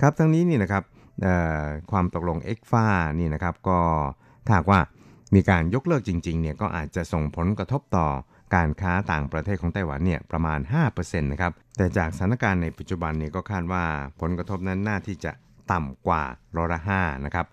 [0.00, 0.82] ครับทั้งนี้นี่นะครับ
[1.90, 2.86] ความตกลง e x f a
[3.20, 3.78] นี่นะครับก็
[4.46, 4.80] ถ้าว่า
[5.34, 8.06] มีการยกเลิกจริงๆเนี่ยก็อาจจะส่งผลกระทบต่อ
[8.54, 13.84] การค้าต่างประเทศของไต้หวันเนี่ยประมาณ 5%นะครับ แต่จากสถานการณ์ในปัจจุบันเนี่ยก็คาดว่า
[14.20, 15.32] ผลกระทบนั้นน่าที่จะ
[15.72, 16.22] ต่ำกว่า
[16.56, 17.46] ร้อยละ5นะครับ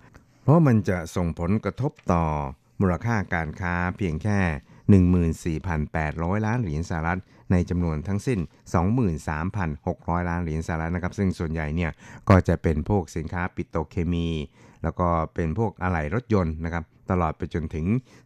[0.44, 2.26] เพราะมันจะส่งผลกระทบต่อ
[2.82, 4.40] มูลค่าการค้าเพียงแค่
[5.78, 7.20] 14,800 ล้านเหรียญสหรัฐ
[7.52, 8.40] ในจำนวนทั้งสิ้น
[9.34, 11.92] 23,600 ล้านเหรียญสหรัฐนะครับ ซึ่งส่วนใหญ่เนี่ย
[12.30, 14.30] ก็จะเป็นพวกสินค้าปิโตเคมี
[14.84, 17.86] แล้วก็เป็นพวกอะไหล่รถยนต์นะครับ ตลอดไปจนถึง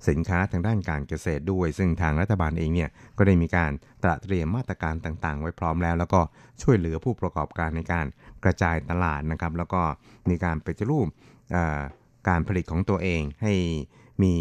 [0.09, 3.71] สินค้าทางด้านการเกษตรด้วย ซึ่งทางรัฐบาลเองเนี่ยก็ได้มีการ
[4.03, 6.21] ตระเตรียมมาตรการต่างๆ ไว้พร้อมแล้ว แล้วก็
[6.61, 8.05] ช่วยเหลือผู้ประกอบการในการ
[8.43, 9.81] กระจายตลาดนะครับ แล้วก็
[10.29, 11.07] มีการไปฏิรูป
[12.29, 13.53] การผลิตของตัวเองให้
[14.23, 14.35] มี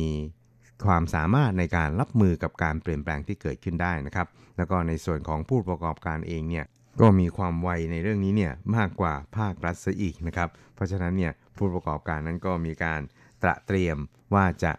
[0.87, 4.27] ความสามารถในการรับมือกับการเปลี่ยนแปลงที่เกิดขึ้นได้นะครับ
[4.57, 6.67] แล้วก็ในส่วนของผู้ประกอบการเองเนี่ย
[7.01, 13.01] ก็มีความไวในเรื่องนี้เนี่ยมากกว่าภาครัฐซะอีกนะครับ เพราะฉะนั้นเนี่ยผู้ประกอบการนั้นก็มีการ
[13.43, 13.99] ตระเตรียม
[14.35, 14.73] ว่าจะ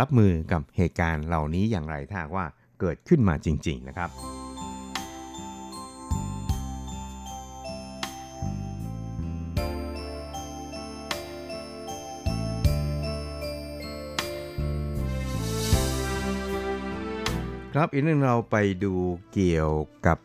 [0.00, 2.46] รับมือกับเหตุการณ์เหล่านี้อย่างไรถ้าว่า
[2.80, 4.10] เกิดขึ้นมาจริง ๆ นะครับ
[17.78, 18.94] ครับอีกหนึ่งเราไปดู
[19.32, 19.72] เกี่ยว
[20.06, 20.18] กับ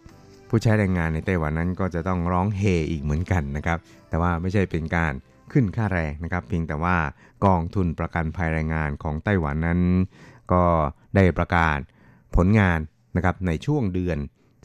[0.49, 3.77] ผู้ใช้แรงงานในไต้หวันนั้นก็จะต้องร้องเฮอีกเหมือนกันนะครับ
[4.09, 5.13] แต่ว่าไม่ใช่เป็นการ
[5.53, 6.97] ขึ้นค่าแรงนะครับ เพียงแต่ว่า
[7.45, 9.81] กองทุนประกันภัยแรงงานของไต้หวันนั้น
[10.51, 10.63] ก็
[11.15, 11.79] ได้ประกาศ
[12.35, 12.79] ผลงาน
[13.15, 14.17] นะครับในช่วงเดือน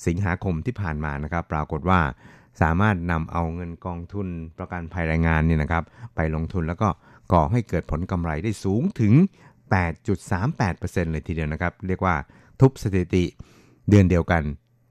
[0.06, 2.00] สิงหาคมที่ผ่านมานะครับ ปรากฏว่า
[2.62, 5.84] สามารถนำเอาเงินกองทุนประกันภัยแรงงานเนี่ยนะครับ
[6.16, 6.88] ไปลงทุนแล้วก็
[7.32, 9.12] ก่อให้เกิดผลกำไรได้สูงถึง
[9.92, 12.14] 8.38%เลยทีเดียวนะครับ เรียกว่า
[12.60, 13.24] ทุบสถิติ
[13.90, 14.42] เดือนเดียวกัน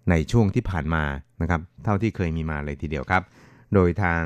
[0.09, 1.03] ในช่วงที่ผ่านมา
[1.41, 3.23] นะครับ เท่าที่เคยมีมาเลยทีเดียวครับ
[3.73, 4.21] โดยทาง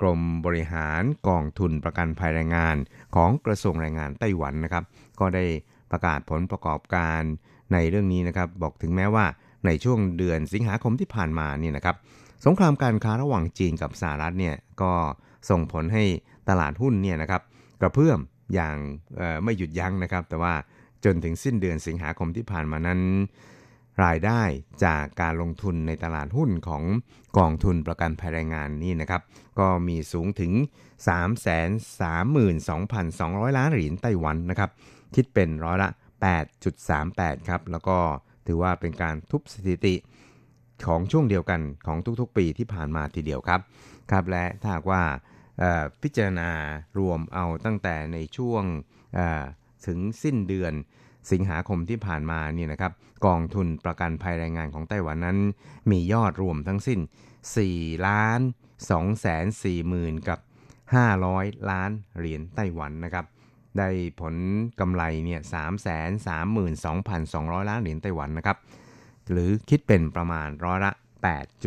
[0.00, 2.76] กรมบริหารกองทุนประกันภัยแรงงาน
[3.14, 4.84] ของกระทรวงแรงงานไต้หวันนะครับ
[5.20, 5.44] ก็ได้
[5.90, 7.22] ประกาศผลประกอบการ
[7.72, 9.24] ในเรื่องนี้นะครับ บอกถึงแม้ว่า
[9.66, 11.96] ในช่วงเดือนสิงหาคมที่ผ่านมาเนี่ยนะครับ
[12.46, 14.92] สงครามการค้าระหว่างจีนกับสหรัฐเนี่ยก็
[15.50, 16.04] ส่งผลให้
[16.48, 17.42] ตลาดหุ้นเนี่ยนะครับ
[17.80, 18.18] กระเพื่อม
[18.54, 18.76] อย่าง
[19.44, 20.54] ไม่หยุดยั้งนะครับ แต่ว่า
[21.04, 23.00] จนถึงสิ้นเดือนสิงหาคมที่ผ่านมานั้น
[24.04, 24.42] รายได้
[24.84, 26.82] จากการลงทุนในตลาดหุ้นของ
[27.38, 29.22] กองทุนประกันภัยแรงงานนี่นะครับ
[29.58, 30.52] ก็มีสูงถึง
[31.08, 34.70] 332,200 ล้านเหรียญไต้หวันนะครับ
[35.14, 35.88] คิดเป็นร้อยละ
[36.68, 37.98] 8.38 ครับ แล้วก็
[38.46, 39.94] ถือว่าเป็นการทุบสถิติ
[40.86, 43.60] ของช่วงเดียวกันของทุกๆ ปีที่ผ่านมาทีเดียวครับ
[44.10, 45.02] ครับและถ้าว่า
[46.02, 46.50] พิจารณา
[46.98, 48.62] รวมเอาตั้งแต่ในช่วง
[49.86, 50.72] ถึงสิ้นเดือน
[51.30, 52.92] สิงหาคมที่ผ่านมานี่นะครับ
[53.26, 55.38] กองทุนประกันภัยแรงงานของไต้หวันนั้น
[55.90, 57.00] มียอดรวมทั้งสิ้น
[57.52, 58.40] 4 ล้าน
[58.80, 60.38] 2แสน4หมื่นกับ
[61.04, 63.26] 500 ล้านเหรียญไต้หวันนะครับ
[63.78, 63.88] ได้
[64.20, 64.34] ผล
[64.80, 65.68] กำไรเนี่ย3 3 2
[66.84, 66.94] 2
[67.28, 68.58] 0 0 ล้านเหรียญไต้หวันนะครับ
[69.30, 70.92] หรือคิดเป็นประมาณร้อยละ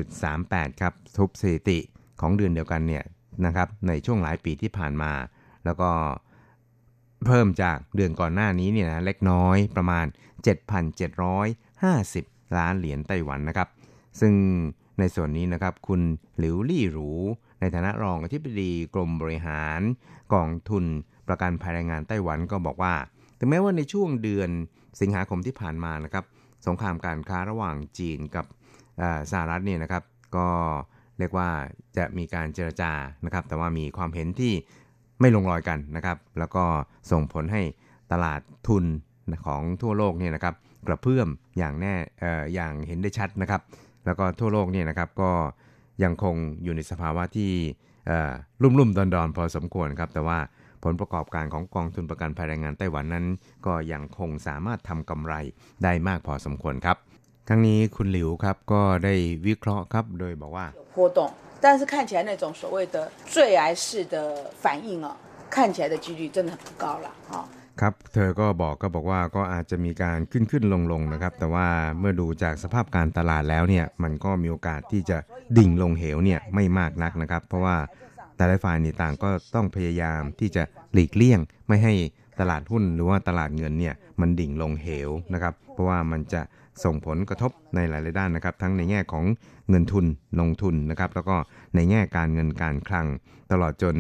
[0.03, 1.79] 8.38 ครับทุบสถิติ
[2.21, 3.03] ของเดือนเดียวกันเนี่ย
[3.45, 5.11] นะครับในช่วงหลายปีที่ผ่านมา
[5.65, 5.89] แล้วก็
[7.25, 10.05] เพิ่มจากเดือนก่อนหน้านี้เนี่ยนะเล็กน้อยประมาณ
[10.91, 13.67] 7,750 ล้านเหรียญไต้หวันนะครับ
[14.19, 14.34] ซึ่ง
[14.99, 16.01] ในส่วนนี้นะครับคุณ
[16.38, 17.12] หลิวลี่หรู
[17.60, 19.81] ในฐานะรองอธิบดีกรมบริหาร
[20.34, 20.86] กองทุน
[21.27, 22.93] ประกันภัยแรงงานไต้หวันก็บอกว่า
[23.39, 24.49] ถึงแม้ว่าในช่วงเดือน
[25.01, 26.25] สิงหาคมที่ผ่านมานะครับ
[26.67, 28.45] สงครามการค้าระหว่างจีนกับ
[29.31, 30.03] สหรัฐเนี่ยนะครับ
[30.36, 30.47] ก็
[31.19, 31.49] เรียกว่า
[31.97, 32.91] จะมีการเจรจา
[33.25, 34.53] นะครับ แต่ว่ามีความเห็นที่
[35.21, 36.63] ไม่ลงรอยกันนะครับ แล้วก็
[37.12, 37.62] ส่งผลให้
[38.12, 38.86] ตลาดทุน
[39.45, 40.55] ของทั่วโลกเนี่ยนะครับ
[40.88, 43.62] กระเพื่อมอย่างแน่ออย่างเห็นได้ชัดนะครับ
[44.05, 45.31] แล้วก็ทั่วโลกเนี่ยนะครับก็
[46.03, 47.51] ยังคงอยู่ในสภาวะที่
[48.62, 50.39] รุ่มรุ่มดอนดอนพอสมควรครับ แต่ว่า
[50.84, 53.25] ผลประกอบการของกองทุนประกันภัยแรงงานไต้หวันนั้น
[53.65, 55.34] ก็ยังคงสามารถทำกำไร
[55.84, 56.97] ได้มากพอสมควรครับ
[57.49, 59.13] ทั้งนี้คุณหลิวครับก็ได้
[59.47, 60.65] วิเคราะห์ครับโดยบอกว่า
[61.64, 64.16] 但是看起来那种所谓的坠崖式的
[64.62, 65.16] 反应啊，
[65.50, 67.37] 看起来的几率真的很不高了啊。
[67.81, 71.66] ครับเธอก็บอกก็บอกว่าก็อาจจะมีการขึ้นขึ้นลงลงนะครับ แต่ว่า
[71.98, 75.18] เมื่อดูจากสภาพการตลาดแล้วเนี่ยมันก็มีโอกาสที่จะ
[75.59, 77.76] ดิ่งลงเหวเนี่ยไม่มากนักนะครับ เพราะว่า
[78.37, 81.94] แต่ละฝ่ายนี่ต่างก็ต้องพยายามที่จะหลีกเลี่ยง ไม่ให้
[82.40, 86.40] ตลาดหุ้นหรือว่าตลาดเงินเนี่ยมันดิ่งลงเหวนะครับ เพราะว่ามันจะ
[86.84, 89.25] ส่งผลกระทบในหลาย ๆ ด้านนะครับ ทั้งในแง่ของ
[89.69, 90.05] เงินทุน
[90.39, 91.36] ลงทุนนะครับ แล้วก็
[91.75, 93.07] ในแง่การเงินการคลัง
[93.51, 93.95] ตลอดจน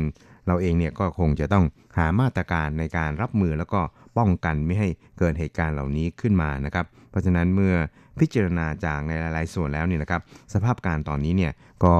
[0.47, 1.65] เราเองเนี่ยก็คงจะต้อง
[1.97, 3.81] หามาตรการในการรับมือแล้วก็
[4.17, 7.73] ป้องกันไม่ให้เกิดเหตุการณ์เหล่านี้ขึ้นมานะครับ เพราะฉะนั้นเมื่อ
[8.19, 10.21] พิจารณาจากในหลาย ๆ ส่วนแล้วเนี่ยนะครับ
[10.53, 11.51] สภาพการตอนนี้เนี่ย
[11.83, 11.93] ก็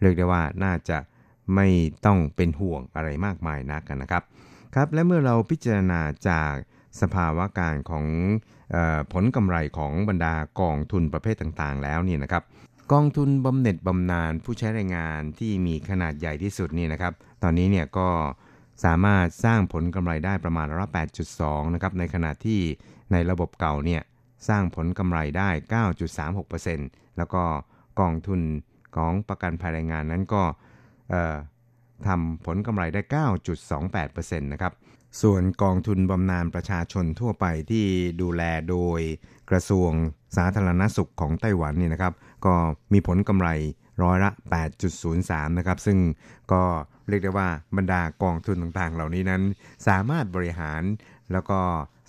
[0.00, 0.98] เรียกได้ว่าน่าจะ
[1.54, 1.68] ไม่
[2.06, 4.22] ต้องเป็นห่วงอะไรมากมายนักกันนะครับ
[4.74, 6.52] ครับและเมื่อเราพิจารณาจาก
[7.00, 8.06] สภาวะการของ
[9.12, 12.42] ผลกำไรของบรรดากองทุนประเภทต่างๆ แล้วนี่นะครับ
[12.92, 18.08] กองทุนบำเหน็จบำนาญผู้ใช้แรงงานที่มีขนาดใหญ่ที่สุดนี่นะครับ ตอนนี้เนี่ยก็
[18.84, 22.60] สามารถสร้างผลกำไรได้ประมาณร้อยแปดจุดสองนะครับในขณะที่
[23.12, 24.02] ในระบบเก่าเนี่ย
[24.48, 25.50] สร้างผลกำไรได้
[26.34, 27.42] 9.36%แล้วก็
[28.00, 28.40] กองทุน
[28.96, 30.42] ของประกันภัยแรงงานนั้นก็
[32.06, 33.22] ทำผลกำไรได้
[33.96, 34.72] 9.28%นะครับ
[35.22, 37.84] ส่วนกองทุนบำนาญประชาชนทั่วไปที่
[38.22, 39.00] ดูแลโดย
[39.50, 39.90] กระทรวง
[40.36, 42.12] สาธารณสุขของไต้หวันนี่นะครับ
[42.46, 42.54] ก็
[42.92, 43.48] มีผลกำไร
[44.02, 44.30] ร้อยละ
[44.94, 45.98] 8.03 นะครับ ซึ่ง
[46.52, 46.62] ก็
[47.08, 49.42] เรียกได้ว่าบรรดากองทุนต่างๆ เหล่านี้นั้น
[49.88, 50.82] สามารถบริหาร
[51.32, 51.60] แล้วก็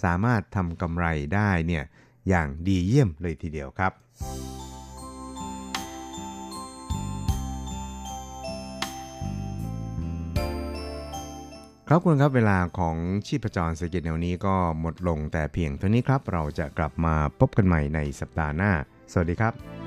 [0.04, 1.84] สามารถทำกำไรได้เนี่ย
[2.30, 3.91] อย่างดีเยี่ยมเลยทีเดียวครับ
[11.89, 12.95] ครับคุณครับเวลาของ
[13.28, 18.71] ชีพจรเศรษฐกิจแนวนี้ก็หมดลงแต่เพียงเท่านี้ครับ เราจะกลับมาพบกันใหม่ในสัปดาห์หน้า
[19.12, 19.87] สวัสดีครับ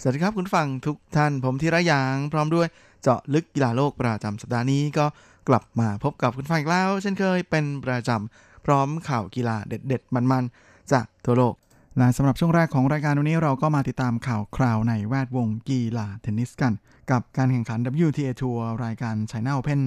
[0.00, 2.68] สวัสดีครับคุณฟังทุกท่านผมธีระยาง พร้อมด้วย
[3.02, 5.06] เจาะลึกกีฬาโลกประจำสัปดาห์นี้ก็
[5.48, 11.54] กลับมาพบกับคุณฟังอีกแล้ว เช่นเคยเป็นประจำพร้อมข่าวกีฬาเด็ด ๆ มันๆ จากทั่วโลก
[11.98, 16.72] และสำหรับช่วงแรกของรายการวันนี้เราก็มาติดตามข่าวคราวในแวดวงกีฬาเทนนิสกัน
[17.10, 19.80] กับการแข่งขัน WTA Tour รายการ China Open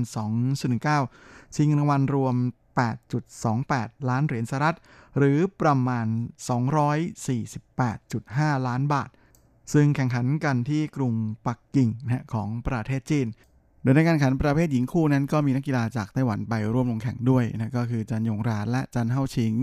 [0.76, 2.36] 2019 ชิงรางวัลรวม
[3.22, 4.78] 8.28 ล้านเหรียญสหรัฐ
[5.18, 6.08] หรือประมาณ
[7.78, 9.10] 248.5 ล้านบาท
[9.74, 11.14] ซึ่งแข่งขันกันที่กรุง
[11.48, 13.28] ปักกิ่งนะของประเทศจีน
[13.82, 19.54] โดยในการแข่งขันประเภทหญิงคู่นั้นก็มีนักกีฬาจากไต้หวันไปร่วมลงแข่งด้วยนะก็คือจันยงรานและจันเฮาชิง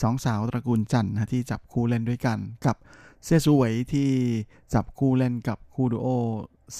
[0.00, 2.76] สองสาวตระกูลจันนะที่จับคู่เล่นด้วยกันกับ
[3.24, 4.08] เซียซูเหวยที่
[4.74, 6.08] จับคู่เล่นกับคู่ดูโอ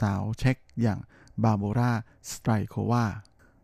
[0.00, 0.98] สาวเช็กอย่าง
[1.42, 1.92] บาโบรา
[2.30, 3.04] สไตรโควา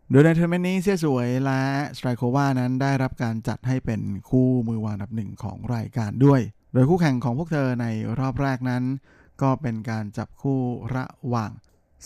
[0.09, 1.61] โดยในทัวร์นาเมนต์นี้เซี่ยสวยและ
[1.97, 6.41] สไตรโควานั้นได้รับการจัดให้เป็นคู่มือวางอันดับหนึ่งของรายการด้วย
[6.75, 7.87] โดยคู่แข่งของพวกเธอใน
[8.19, 8.83] รอบแรกนั้น
[9.41, 10.59] ก็เป็นการจับคู่
[10.95, 11.51] ระหว่าง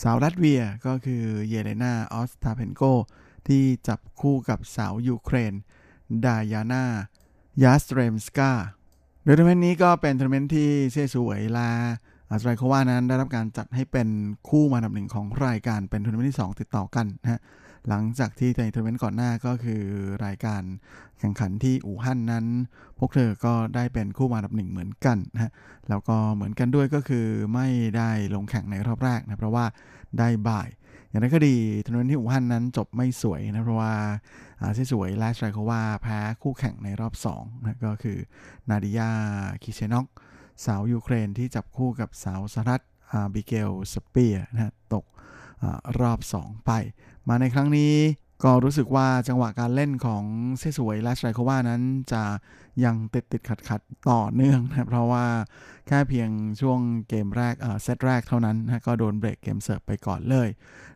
[0.01, 2.83] สาวลัตเวียก็คือเยเลนาออสตาเพนโก
[3.47, 5.53] ที่จับคู่กับสาวยูเครน
[6.25, 6.85] ดายานา
[7.63, 8.51] ยาสเตรมสกา
[9.23, 14.07] โดยทัวร์นาเมนต์นี้ก็เป็นทัวร์นาเมนต์ที่เซี่ยสวยและสไตรโควานั้นได้รับการจัดให้เป็น
[14.49, 17.41] คู่มืออันดับหนึ่งของรายการเป็นทัวร์นาเมนต์ที่ 2 ติดต่อกันนะฮะ
[17.87, 19.83] หลังจากที่ในทัวร์นาเมนต์ก่อนหน้าก็คือ
[20.25, 20.61] รายการ
[21.19, 22.45] แข่งขันที่อู่ฮั่นนั้น
[22.99, 25.51] พวกเธอก็ได้เป็นคู่มืออันดับหนึ่งเหมือนกันนะฮะ
[25.89, 29.65] แล้วก็เหมือนกันด้วยก็คือไม่ได้ลงแข่งในรอบแรกนะเพราะว่า
[30.19, 30.69] ได้ bye
[31.09, 33.93] อย่างไรก็ดีทัวร์นาเมนต์ที่อู่ฮั่นนั้นจบไม่สวยนะเพราะว่า
[34.61, 38.17] เซี่ยสูเวยและสตรีโควาแพ้คู่แข่งในรอบ2นะก็คือ
[38.69, 39.09] นาดิยา
[39.63, 40.07] คิเชนอก
[40.65, 45.05] สาวยูเครนที่จับคู่กับสาวสหรัฐอาบิเกลสเปียนะตก
[45.99, 46.71] รอบ 2 ไป
[47.27, 47.95] มาในครั้งนี้
[48.43, 50.23] ก็รู้สึกว่าจังหวะการเล่นของ
[50.59, 51.81] เซี่ยสูเวยและสตรีโควานั้น
[52.13, 52.23] จะ
[52.83, 55.25] ยังติดติดขัดขัดต่อเนื่องนะเพราะว่า
[55.87, 56.29] แค่เพียง
[56.61, 60.49] ช่วงเกมแรกเซตแรกเท่านั้นนะก็โดนเบรกเกมเสิร์ฟไปก่อนเลย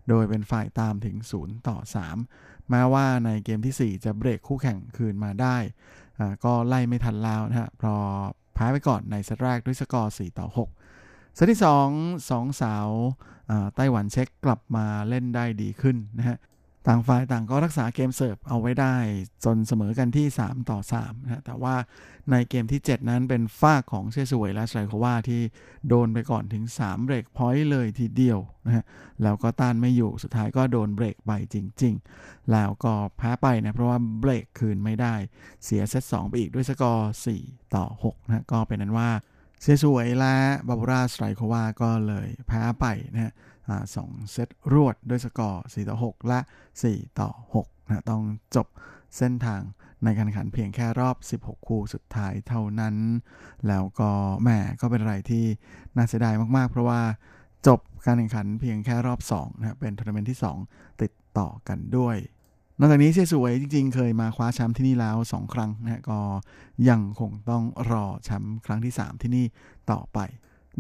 [0.10, 1.78] โดยเป็นฝ่ายตามถึง 0 ต่อ
[2.24, 5.58] 3 แม้ว่าในเกมที่ 4 จะเบรกคู่แข่งคืนมาได้
[6.46, 7.96] ก็ไล่ไม่ทันแล้วนะฮะพอ
[8.54, 10.48] แพ้ไปก่อนในเซตแรกด้วยสกอร์ 4 ต่อ
[10.96, 12.88] 6เซตที่ 2 2 สาว
[13.76, 16.38] ไต้หวันเช็คกลับมาเล่นได้ดีขึ้นนะฮะ
[16.88, 18.96] ต่างฝ่ายต่างก็รักษาเกมเสิร์ฟเอาไว้ได้
[19.46, 21.76] จนเสมอกันที่ 3 ต่อ3นะแต่ว่า
[22.32, 25.42] ในเกมที่ 7 นั้นเป็นฝ่ายของเซี่ยสูเวยและสตรีโควาที่
[25.88, 28.86] โดนไปก่อนถึง 3 break point เลยทีเดียวนะฮะ
[29.24, 35.16] แล้วก็ต้านไม่อยู่สุดท้ายก็โดนเบรกไปจริง ๆ แล้วก็แพ้ไปนะ เพราะว่าเบรกคืนไม่ได้
[35.64, 39.10] เสียเซต2ไปอีกด้วยสกอร์ 4 ต่อ6นะก็เป็นนั้นว่า
[39.66, 40.36] เชสวยและ
[40.68, 43.34] บาบูราสไตรโควาก็เลยแพ้ไปนะฮะ
[43.96, 46.40] สองเซตรวดด้วยสกอร์ 4 ต่อ 6 และ
[46.80, 48.24] 4 ต่อ6นะต้อง
[48.56, 48.68] จบ
[49.18, 49.62] เส้นทาง
[50.04, 52.96] ในการแข่งขันเพียงแค่รอบ 16 คู่สุดท้ายเท่านั้น
[53.68, 54.50] แล้วก็แหม
[54.82, 55.46] ก็เป็นอะไรที่
[55.96, 57.02] น่าเสียดายมาก ๆ เพราะว่า
[57.68, 62.16] จบการแข่งขันเพียงแค่รอบ2นะเป็นทัวร์นาเมนต์ที่ 2 ติดต่อกันด้วย
[62.84, 66.20] นอกจากนี้เซี่ยสูเวยจริงๆ เคยมาคว้าแชมป์ที่นี่แล้ว 2 ครั้งนะก็
[66.90, 69.46] ยังคงต้องรอแชมป์ครั้งที่ 3 ที่นี่
[69.92, 70.20] ต่อไป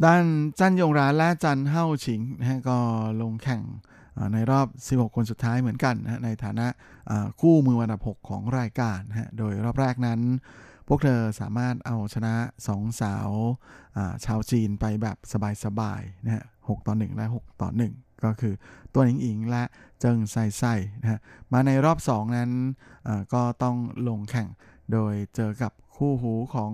[0.03, 0.23] ด้าน
[0.59, 2.77] จันยงรานและจันเฮ้าชิงนะก็
[3.21, 3.61] ลงแข่ง
[4.33, 6.67] ในรอบ 16 คนสุดท้ายเหมือนกันนะในฐานะ
[7.41, 10.19] คู่มือวางอันดับ 6 ของรายการนะโดยรอบแรกนั้น
[10.87, 12.33] พวกเธอสามารถเอาชนะ
[12.67, 13.29] สองสาว
[14.25, 15.17] ชาวจีนไปแบบ
[15.65, 18.53] สบายๆนะฮะ6ต่อ 1 และ 6 ต่อ 1 ก็คือ
[18.93, 19.63] ตัวหนิงอิงและ
[20.01, 20.63] เจิงไซไซ
[21.01, 21.19] นะฮะ
[21.51, 22.51] มาในรอบ 2 นั้น
[23.33, 23.75] ก็ต้อง
[24.07, 24.48] ลงแข่ง
[24.91, 26.71] โดยเจอกับคู่หูของ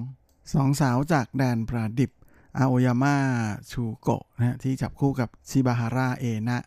[0.54, 2.12] สองสาวจากแดนปราดิบ
[2.58, 3.16] อาโอยาม่า
[3.72, 6.64] ชูโกะนะที่จับคู่กับชิบาฮาร่าเอนะ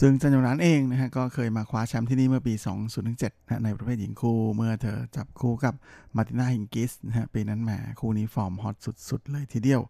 [0.00, 2.54] ซึ่งจันยงรานเองนะฮะก็เคยมาคว้าแชมป์ที่นี่เมื่อปี
[3.00, 5.74] 2007นะในประเภทหญิงคู่เมื่อเธอจับคู่กับ
[6.16, 8.76] มาตินาฮิงกิสนะฮะปีนั้นแหมคู่นี้ฟอร์มฮอต
[9.08, 9.82] สุด ๆ เลยทีเดียว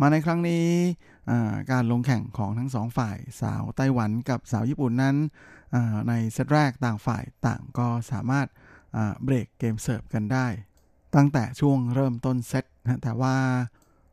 [0.00, 0.66] มาในครั้งนี้
[1.72, 5.16] การลงแข่งของทั้งสองฝ่ายสาวไต้หวันกับสาวญี่ปุ่นนั้น
[6.08, 8.46] ในเซตแรกต่างฝ่ายต่างก็สามารถ
[9.24, 10.46] เบรกเกมเสิร์ฟกันได้
[11.16, 13.36] ตั้งแต่ช่วงเริ่มต้นเซตนะแต่ว่า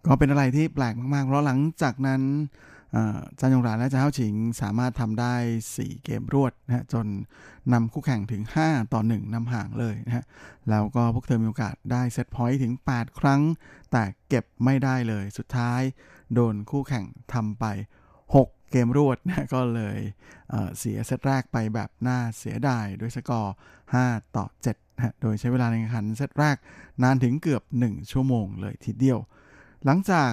[0.05, 2.21] ก็เป็นอะไรที่แปลกมากๆ เพราะหลังจากนั้น
[3.39, 5.35] จานยงรานและจาเฮาชิงสามารถทำได้
[5.69, 7.05] 4 เกมรวดนะจน
[7.73, 10.25] นำคู่แข่งถึง 5 ต่อ 1นำห่างเลยนะฮะ
[10.69, 13.41] แล้วก็พวกเธอมีโอกาสได้เซตพอยต์ถึง 8 ครั้ง
[13.91, 15.81] แต่เก็บไม่ได้เลยสุดท้าย
[16.33, 17.65] โดนคู่แข่งทำไป
[18.23, 19.99] 6 เกมรวดนะก็เลย
[20.49, 23.55] เเสียเซตแรกไปแบบน่าเสียดายด้วยสกอร์
[23.93, 26.57] 5 ต่อ7นะโดยใช้เวลาในการแข่งเซตแรก
[27.03, 29.19] นานถึงเกือบ 1 ชั่วโมงเลยทีเดียว
[29.85, 30.31] หลังจาก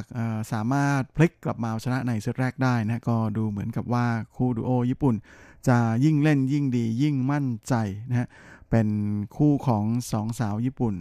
[0.52, 5.14] สามารถพลิกกลับมาชนะในเซตแรกได้นะก็ดูเหมือนกับว่าคู่ดูโอญี่ปุ่น
[5.68, 7.74] จะยิ่งเล่นยิ่งดียิ่งมั่นใจ
[8.10, 8.28] นะฮะ
[8.70, 8.88] เป็น
[9.36, 10.94] คู่ของสองสาวญี่ปุ่น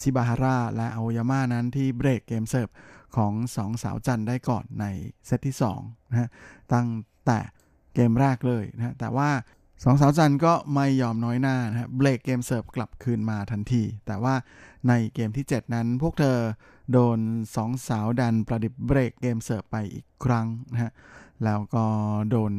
[0.00, 2.68] ชิบาฮาร่าและอาโอยาม่านั้นที่เบรกเกมเซิร์ฟ
[3.16, 4.84] ของสองสาวจันได้ก่อนใน
[5.26, 6.28] เซตที่2นะฮะ
[6.72, 6.88] ตั้ง
[7.26, 7.38] แต่
[7.94, 9.30] เกมแรกเลยนะแต่ว่า
[9.84, 14.34] สองสาวจันก็ไม่ยอมน้อยหน้านะฮะเบรกเกมเซิร์ฟกลับคืนมาทันที แต่ว่า
[14.88, 16.38] ในเกมที่ 7 นั้นพวกเธอ
[16.92, 17.18] โดน
[17.56, 20.92] สองสาวแดนปลาดิบเบรกเกมเซิร์ฟไปอีกครั้งนะฮะ
[21.44, 21.86] แล้วก็
[22.30, 22.52] โดน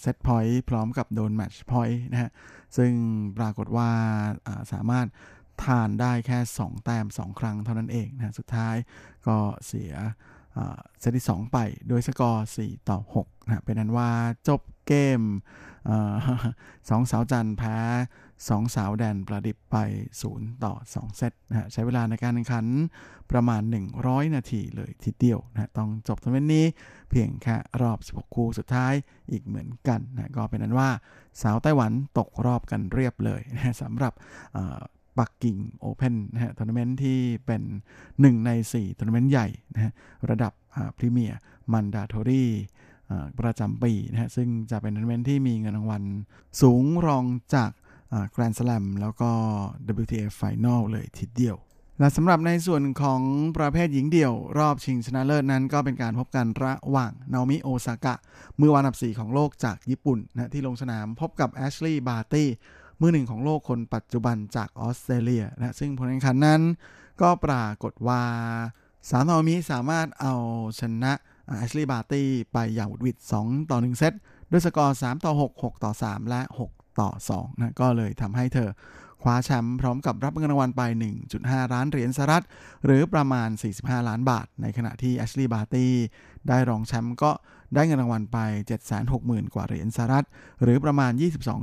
[0.00, 2.30] set point พร้อมกับโดน match point นะฮะ
[2.76, 2.92] ซึ่ง
[3.38, 3.90] ปรากฏว่า
[4.72, 5.06] สามารถ
[5.64, 8.76] ต้านได้แค่ 2 แต้ม 2 ครั้งเท่านั้นเองนะสุดท้าย
[9.26, 9.92] ก็เสีย
[11.00, 11.58] เซตที่ 2 ไป
[11.88, 14.10] โดยสกอร์ 4 ต่อ6นะเป็นอันว่า
[14.48, 15.20] จบเกม
[16.88, 17.76] สองสาวจันแพ้
[18.48, 19.76] สองสาวแดนปลาดิบไป
[20.22, 22.66] 0 ต่อ 2 เซตนะใช้เวลาในการแข่งขัน
[23.30, 23.62] ประมาณ
[23.98, 26.66] 100 นาทีเลยทีเดียวนะต้องจบทัวร์นาเมนต์นี้
[27.10, 28.92] เพียงแค่รอบ 16 คู่สุดท้าย
[29.30, 30.90] อีกเหมือนกันนะก็เป็นอันว่า
[31.42, 34.12] สาวไต้หวันตกรอบกันเรียบเลยนะสำหรับ
[35.18, 37.62] ปักกิ่งโอเพนนะฮะทัวร์นาเมนต์ที่เป็น
[38.02, 39.92] 1 ใน4ทัวร์นาเมนต์ใหญ่นะฮะ
[40.30, 40.52] ระดับ
[40.96, 42.50] Premier Mandatory
[43.40, 46.02] ประจำปีนะฮะซึ่งจะเป็นทัวร์นาเมนต์ที่มีเงินรางวัล
[46.62, 47.24] สูงรอง
[47.54, 47.70] จาก
[48.32, 49.30] แกรนด์สแลมแล้วก็
[50.02, 51.56] WTA Final เลยทีเดียว
[52.00, 53.20] และสำหรับในส่วนของ
[53.56, 58.14] ประเภทหญิงเดี่ยว รอบชิงชนะเลิศนั้นก็เป็นการพบกันระหว่างนาโอมิโอซากะ
[58.60, 62.48] มือวางอันดับ 4 ของโลกจากญี่ปุ่นนะที่ลงสนามพบกับแอชลีย์บาร์ตี้
[63.00, 66.62] มือหนึ่งของโลกคนปัจจุบันจากออสเตรเลียนะซึ่งผลการแข่งขันนั้น
[67.20, 68.22] ก็ปรากฏว่า
[69.08, 70.34] สาวนาโอมิสามารถเอา
[70.80, 71.12] ชนะ
[71.58, 74.12] แอชลีย์บาร์ตี้ไปอย่างหวุดหวิด2ต่อ 1 เซต
[74.50, 78.70] ด้วยสกอร์ 3 ต่อ 6 6 ต่อ 3 และ 6 ต่อ2นะก็เลยทำให้เธอ
[79.22, 80.82] คว้าแชมป์พร้อมกับรับเงินรางวัลไป
[81.28, 82.44] 1.5 ล้านเหรียญสหรัฐ
[82.84, 85.92] หรือประมาณ 45 ล้านบาท ในขณะที่แอชลีย์บาร์ตี้
[86.48, 87.30] ได้รองแชมป์ก็
[87.74, 88.38] ได้เงินรางวัลไป
[88.96, 90.26] 760,000 กว่าเหรียญสหรัฐ
[90.62, 91.12] หรือประมาณ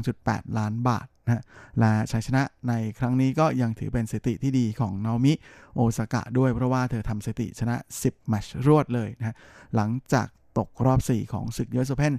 [0.04, 1.44] 22.8 ล้านบาทนะ
[1.80, 5.34] และชัยชนะในครั้งนี้ก็ยังถือเป็นสถิติที่ดีของนามิ
[5.76, 9.36] โอซากะด้วยเพราะว่าเธอทำสถิติชนะ 10 แมตช์รวดเลยนะ
[9.76, 10.28] หลังจาก
[10.58, 12.14] ตกรอบ 4 ของศึกยูเอสโอเพน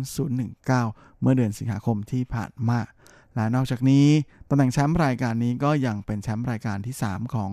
[0.00, 2.80] 2019 เมื่อเดือนสิงหาคมที่ผ่านมา
[3.36, 4.06] และนอกจากนี้
[4.48, 7.52] ตำแหน่งแชมป์รายการนี้ก็ยังเป็นแชมป์รายการที่ 3 ของ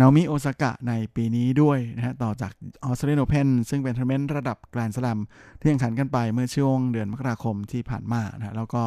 [0.00, 2.52] นาโอมิโอซากะในปีนี้ด้วยนะฮะต่อจาก
[2.84, 5.18] ออสเตรเลียนโอเพนซึ่งเป็นทัวร์นาเมนต์ระดับแกรนด์สลัม
[5.60, 8.82] ที่แข่งขันกันไปเมื่อช่วงเดือนมกราคมที่ผ่านมานะแล้วก็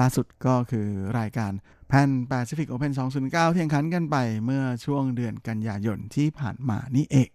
[0.00, 0.86] ล่าสุดก็คือ
[1.18, 1.52] รายการ
[1.88, 2.92] แพนแปซิฟิกโอเพน
[3.22, 7.28] 2009 ที่แข่งขันกันไปเมื่อช่วงเดือนกันยายนที่ผ่านมานี่เอง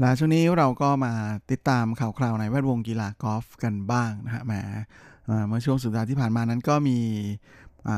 [0.00, 1.12] และช่วงนี้เราก็มา
[1.50, 4.52] ติดตามข่าวคราวในแวดวงกีฬากอล์ฟกันบ้างนะฮะแหม
[5.48, 6.98] เมื่อช่วงสุดสัปดาห์ที่ผ่านมานั้นก็มี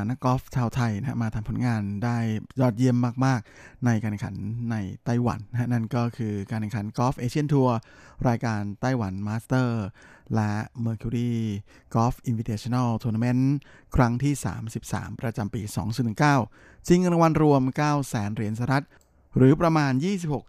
[0.09, 2.19] นักกอล์ฟชาวไทยนะมาทำผลงานได้
[2.61, 4.35] ยอดเยี่ยมมาก ๆ ในการแข่งขัน
[4.71, 7.77] ในไต้หวันนะนั่นก็คือการแข่งขันกอล์ฟเอเชียนทัวร์
[8.29, 9.85] รายการไต้หวันมาสเตอร์
[10.35, 10.53] และ
[10.85, 11.33] Mercuries
[11.95, 13.45] Golf Invitational Tournament
[13.97, 14.35] ครั้งที่
[14.77, 15.63] 33 ประจำปี
[16.25, 18.85] 2019ชิงรางวัลรวม 9 0 0 0 0 0 เหรียญสหรัฐ
[19.37, 19.93] หรือประมาณ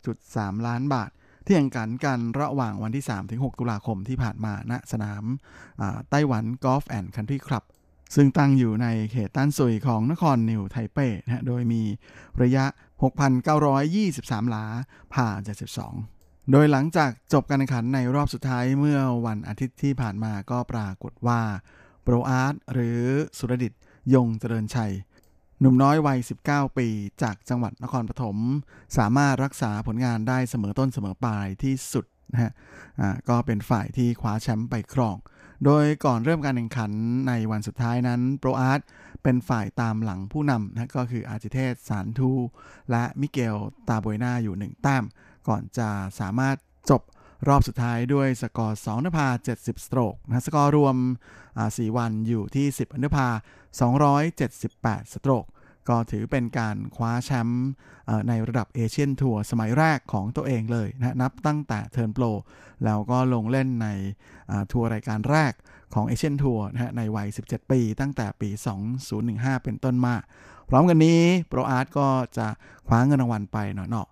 [0.06, 1.10] 26.3 ล้านบาท
[1.46, 5.24] ที่แข่งขันกันระหว่างวันที่ 3-6 ตุลาคมที่ผ่านมาณสนาม
[6.10, 6.84] ไต้หวันกอล์ฟ
[8.16, 11.84] ซึ่งตั้งอยู่ในเขตต้านซุยของนครนิวไทเป้นะโดยมี
[12.42, 12.66] ระยะ
[13.58, 14.66] 6,923 หลา
[15.14, 15.28] ผ่า
[15.92, 21.42] 72 โดยหลังจากจบการแข่งขันในรอบสุดท้ายเมื่อวันอาทิตย์ที่ผ่านมาก็ปรากฏว่า
[22.04, 23.02] โปรอาร์ตหรือ
[23.38, 23.74] สุรดิต
[24.14, 24.94] ยงเจริญชัย
[25.60, 26.88] หนุ่มน้อยวัย 19 ปี
[27.24, 28.38] จากจังหวัดนครปฐม
[28.98, 32.52] สามารถรักษาผลงานได้เสมอต้นเสมอปลายที่สุดนะฮะ
[33.30, 35.18] ก็เป็นฝ่ายที่คว้าแชมป์ไปครอง
[35.66, 36.92] โดยก่อนเริ่มการแข่งขัน
[37.28, 38.82] ในวันสุดท้ายนั้นโปรอาร์ต
[39.24, 42.32] เป็นฝ่ายตามหลังผู้นำนะก็คืออาจิเทศสารทู
[42.92, 43.56] และมิเกล
[43.88, 45.04] ตาโบยนาอยู่1แต้ม
[45.48, 45.90] ก่อนจะ
[46.20, 46.56] สามารถ
[46.90, 47.02] จบ
[47.48, 49.28] รอบสุดท้ายด้วยสกอร์2นภา
[49.58, 50.96] 70 สโตรกนะสกอร์รวม
[51.48, 53.28] 4 วันอยู่ที่ 10 อนดภา
[54.46, 55.46] 278 สโตรก
[55.90, 57.66] ก็ถือเป็นการคว้าแชมป์
[58.28, 62.26] ในระดับเอเชียนทัวร์สมัยแรกของตัวเองเลยนะนับตั้งแต่ turn pro
[62.86, 63.88] แล้วก็ลงเล่นใน
[64.72, 65.54] ทัวร์รายการแรก
[65.94, 68.50] ของเอเชียนทัวร์นะในวัย 17 ปี ตั้งแต่ปี
[69.08, 70.16] 2015 เป็นต้นมา
[70.70, 72.08] พร้อมกันนี้โปรอาร์ตก็
[72.38, 72.48] จะ
[72.88, 74.08] คว้าเงินรางวัลไปเนาะ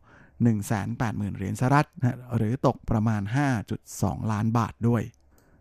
[0.46, 3.22] 180,000 เหรียญสหรัฐนะหรือตกประมาณ
[3.78, 5.04] 5.2 ล้านบาทด้วย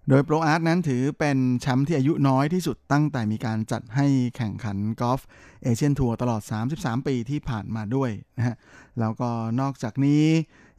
[0.09, 5.21] โดยโปรอาร์ตนั้นถือเป็นแชมป์ที่อายุน้อยที่สุดตั้งแต่มีการจัดให้แข่งขันกอล์ฟ
[5.63, 6.43] เอเชียนทัวร์ตลอด
[6.75, 8.57] 33 ปีที่ผ่านมาด้วยนะฮะ
[9.01, 9.31] แล้วก็
[9.61, 10.25] นอกจากนี้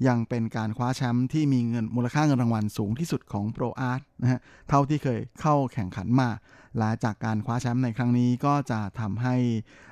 [0.08, 6.30] ยังเป็นการคว้าแชมป์ที่มีเงินมูลค่าเงินรางวัลสูงที่สุดของโปรอาร์ตนะฮะเท่าที่เคยเข้าแข่งขันมา
[6.78, 9.36] และจากการคว้าแชมป์ในครั้งนี้ก็จะทำให้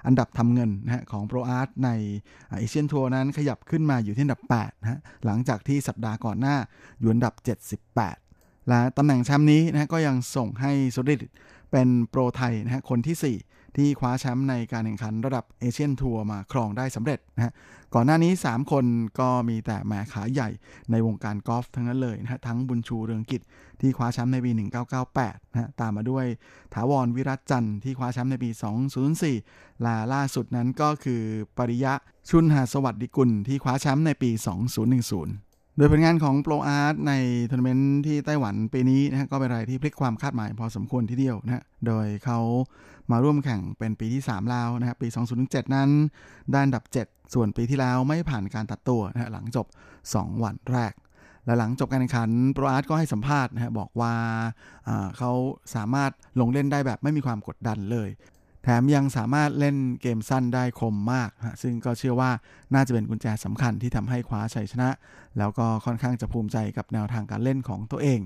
[0.05, 1.89] อันดับทำเงินนะฮะของโปรอาร์ตใน
[2.57, 6.55] เอเชียนทัวร์นั้นขยับขึ้นมาอยู่ที่อันดับ8นะฮะหลังจากที่สัปดาห์ก่อนหน้า
[6.99, 7.33] อยู่อันดับ
[7.99, 8.30] 78
[8.71, 11.19] และตำแหน่งแชมป์นี้นะก็ยังส่งให้สุริต
[11.71, 17.53] เป็นโปรไทยนะฮะคนที่ 4 ที่คว้าแชมป์ในการแข่งขันระดับเอเชียนทัวร์มาครองได้สำเร็จนะฮะ
[17.93, 18.85] ก่อนหน้านี้ 3 คน
[19.19, 20.49] ก็มีแต่แหมขาใหญ่
[20.91, 23.41] ในวงการกอล์ฟทั้งนั้นเลยนะฮะทั้งบุญชูเรืองกิจ
[23.81, 24.51] ที่คว้าแชมป์ในปี
[25.01, 26.25] 1998นะฮะตามมาด้วย
[26.73, 28.49] ถาวรวิรัตจันทร์ที่คว้าแชมป์ในปี
[29.15, 31.21] 2004และล่าสุดนั้นก็คือ
[31.57, 31.93] ปริยะ
[32.29, 35.50] ชุนหาสวัสดิกุลที่คว้าแชมป์ในปี 2010
[35.83, 37.13] ดยผลงานของโปรอาร์ตใน
[37.49, 42.39] ทัวร์นาเมนต์ที่ไต้หวันปีนี้นะฮะก็เป็นอะไรที่พลิกความคาดหมายพอสมควรทีเดียวนะฮะโดยเขา
[43.11, 45.07] มาร่วมแข่งเป็นปีที่ 3 แล้วนะครับปี
[45.41, 45.89] 2007นั้น
[46.51, 49.67] ได้อันดับ 7 ส่วนปีที่แล้วไม่ผ่านการตัดตัวนะฮะหลังจบ
[50.05, 50.93] 2 วันแรก
[51.45, 54.13] และหลังจบการแข่งขันโปรอาร์ตก็ให้สัมภาษณ์นะฮะบอกว่า
[55.17, 55.31] เขา
[55.75, 58.09] สามารถลงเล่นได้แบบไม่มีความกดดันเลย
[58.63, 62.31] แถมยังสามารถเล่นเกมสั้นได้คมมากนะซึ่งก็เชื่อว่า
[62.73, 64.89] น่าจะเป็นกุญแจสำคัญที่ทำให้คว้าชัยชนะ
[65.37, 68.19] แล้วก็ค่อนข้างจะภูมิใจกับแนวทางการเล่นของตัวเอง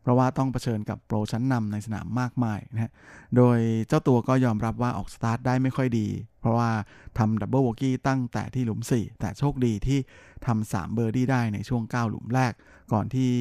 [0.00, 2.92] เพราะว่าต้องเผชิญกับโปรชั้นนำในสนามมากมายนะฮะ
[3.36, 6.06] โดยเจ้าตัวก็ยอมรับว่าออกสตาร์ทได้ไม่ค่อยดี
[6.40, 6.70] เพราะว่า
[7.18, 9.98] ทำดับเบิลโบกี้ตั้งแต่ที่หลุม 4 แต่โชคดีที่
[10.46, 12.52] ทำ3เบอร์ดี้ได้ในช่วง 9 หลุมแรก
[12.92, 13.32] ก่อนที่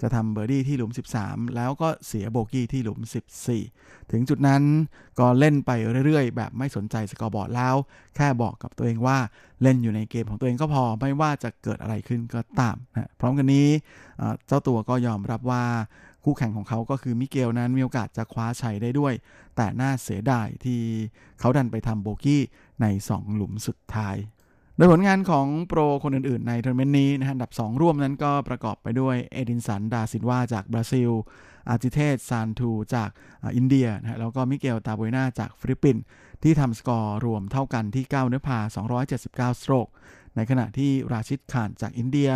[0.00, 0.92] จะทำเบอร์ดี้ที่หลุม
[1.22, 3.00] 13 แล้วก็เสียโบกี้ที่หลุม
[3.56, 4.62] 14 ถึงจุดนั้น
[5.18, 5.70] ก็เล่นไป
[6.06, 7.74] เรื่อยๆ แบบไม่สนใจสกอร์บอร์ดแล้ว
[8.16, 9.18] แค่บอกกับตัวเองว่า
[9.62, 13.68] เล่นอยู่ในเกมของตัวเองก็พอไม่ว่าจะเกิดอะไรขึ้นก็ตามนะพร้อมกันนี้
[14.46, 15.64] เจ้าตัวก็ยอมรับว่า
[16.24, 19.14] คู่แข่งของเขาก็คือมิเกลนั้นมีโอกาสจะคว้าชัยได้ด้วย
[19.56, 20.80] แต่น่าเสียดายที่
[21.40, 22.42] เขาดันไปทำโบกี้
[22.82, 24.16] ใน 2 หลุมสุดท้าย
[24.76, 31.10] โดยผลงานของโปรคนอื่นๆ ในทัวร์นาเมนต์นี้นะฮะอันดับ 2 ร่วมนั้นก็ประกอบไปด้วยเอดิลสัน ดาซิลวาจากบราซิล
[31.68, 33.10] อาจิเทช ซานดูจาก
[33.56, 36.02] อินเดียนะฮะแล้วก็มิเกลตาบูยนาจากฟิลิปปินส์
[36.42, 38.58] ที่ทำสกอร์รวมเท่ากันที่ 9 อันเดอร์พาร์
[39.08, 39.88] 279 สโตรก
[40.36, 42.30] ในขณะที่ราชิดข่านจากอินเดีย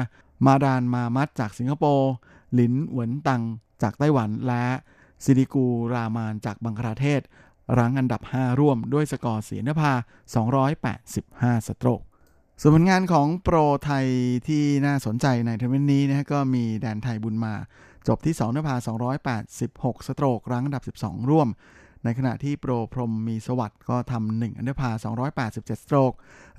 [0.47, 2.13] มาร์ดานมามัตจากสิงคโปร์
[2.55, 3.43] หลินหวนตัง
[3.83, 4.67] จากไต้หวันและ
[5.25, 7.23] ซิริกูรามานจากบังคลาเทศ
[7.79, 9.93] รั้งอันดับ 5 ร่วมด้วยสกอร์3 อันเดอร์พาร์
[10.81, 12.01] 285 สโตรก
[12.61, 14.07] ส่วนผลงานของโปรไทย
[14.49, 17.55] ที่น่าสนใจในทัวร์นาเมนต์นี้นะก็มีแดนไทยบุญมา
[18.09, 18.77] จบที่2นื้อพา
[19.41, 21.49] 286 สโตรก รั้งอันดับ 12 ร่วม
[22.05, 24.91] ในขณะที่โปรพรหมมีสวัสดิ์ก็ทำ1อันเดอร์พาร์
[25.35, 26.13] 287 สโตรก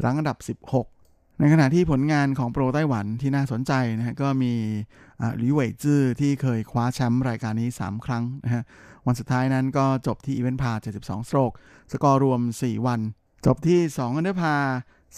[0.04, 0.38] รั้งอันดับ
[0.70, 0.95] 16
[1.40, 4.54] ในขณะที่ผลงานของโปรไต้หวันที่น่าสนใจนะฮะก็มี
[5.38, 8.64] หลิวเว่ยจื้อที่เคยคว้าแชมป์รายการนี้ 3 ครั้งนะฮะ
[9.08, 10.72] วันสุดท้ายนั้นก็จบที่อีเวนพาร์
[11.02, 11.52] 72 สโตรก
[11.92, 13.00] สกอร์รวม 4 วัน
[13.46, 14.56] จบที่ 2 อันเดอร์พาร์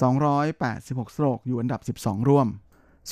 [0.08, 2.48] 286 สโตรก อยู่อันดับ 12 ร่วม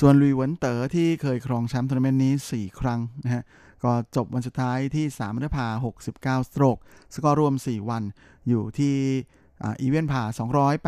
[0.00, 3.42] ส่วนลุยเวินเต๋อที่เคยครองแชมป์ทัวร์นาเมนต์นี้ 4 ครั้งนะฮะ
[3.84, 5.66] ก็จบวันสุดท้ายที่3อันเดอร์พาร์
[6.02, 6.76] 69 สโตรก
[7.14, 8.02] สกอร์รวม 4 วัน
[8.48, 8.94] อยู่ที่
[9.62, 10.22] อีเวนพาร์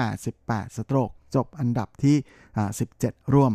[0.05, 2.16] 288 สโตรก จบอันดับที่
[2.74, 3.53] 17 ร่วม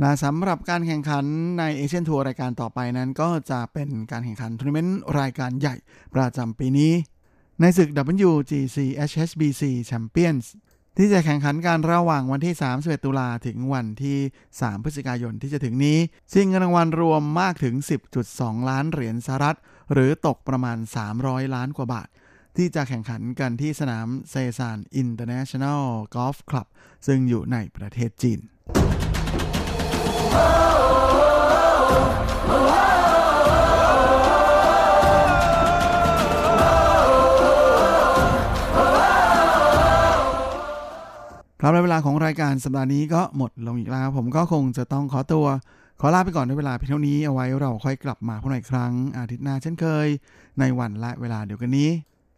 [0.00, 1.24] และสำหรับการแข่งขัน
[1.58, 5.74] ในเอเชียนทัวร์รายการต่อไปนั้นก็จะเป็นการแข่งขันทัวร์นาเมนต์รายการใหญ่
[6.14, 6.92] ประจำปีนี้
[7.60, 7.90] ในศึก
[8.26, 8.78] WGC
[9.10, 10.46] HSBC Champions
[10.96, 14.18] ที่จะแข่งขันการระหว่างวันที่ 31 ตุลาถึงวันที่
[14.52, 15.98] 3 พฤศจิกายนที่จะถึงนี้
[16.32, 17.74] ชิงเงินรางวัลรวมมากถึง
[18.22, 19.58] 10.2 ล้านเหรียญสหรัฐ
[19.92, 20.78] หรือตกประมาณ
[21.16, 22.08] 300 ล้านกว่าบาท
[22.60, 25.82] ที่จะแข่งขันกันที่สนามเซซานอินเตอร์เนชั่นแนล
[26.14, 26.66] กอล์ฟคลับ
[27.06, 28.40] ซึ่งอยู่ในประเทศจีน
[41.60, 45.46] ครับและเวลาของรายการสัปดาห์นี้ก็หมดลงอีกแล้ว ผมก็คงจะต้องขอตัว
[46.00, 50.08] ขอลาไปก่อนในเวลาเพียงเท่านี้เอาไว้เราค่อยกลับมาพบกันอีกครั้งอาทิตย์หน้าเช่นเคย
[50.58, 51.90] ในวันและเวลาเดียวกันนี้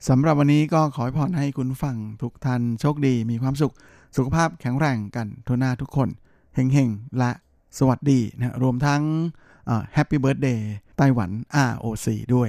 [0.08, 3.74] สำหรับวันนี้ก็ขอให้พรให้คุณฟังทุกท่านโชคดีมีความสุข
[4.16, 6.08] สุขภาพแข็งแรงกันทุกหน้าทุกคน
[6.54, 7.30] เฮงๆ และ
[7.78, 9.02] สวัสดีนะรวมทั้ง
[9.94, 11.30] แฮปปี้เบิร์ดเดย์ไต้หวัน
[11.70, 12.48] ROC ด้วย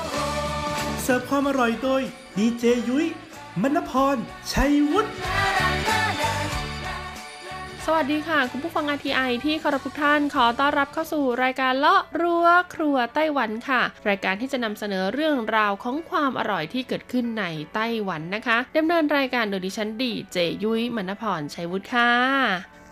[1.03, 2.01] เสิร์ฟความอร่อยโดย
[2.37, 3.05] ดีเจยุ้ย
[3.61, 4.17] มณพร
[4.51, 5.09] ชัยวุฒิ
[7.85, 22.11] สวัสดีค่ะ คุณผู้ฟัง RTI ที่เคารพทุกท่านขอต้อนรับเข้าสู่รายการเลาะรั้วครัวไต้หวันค่ะ รายการที่จะนำเสนอเรื่องราวของความอร่อยที่เกิดขึ้นในไต้หวันนะคะดำเนินรายการโดยดิฉันดีเจยุ้ยมณพรชัยวุฒิค่ะ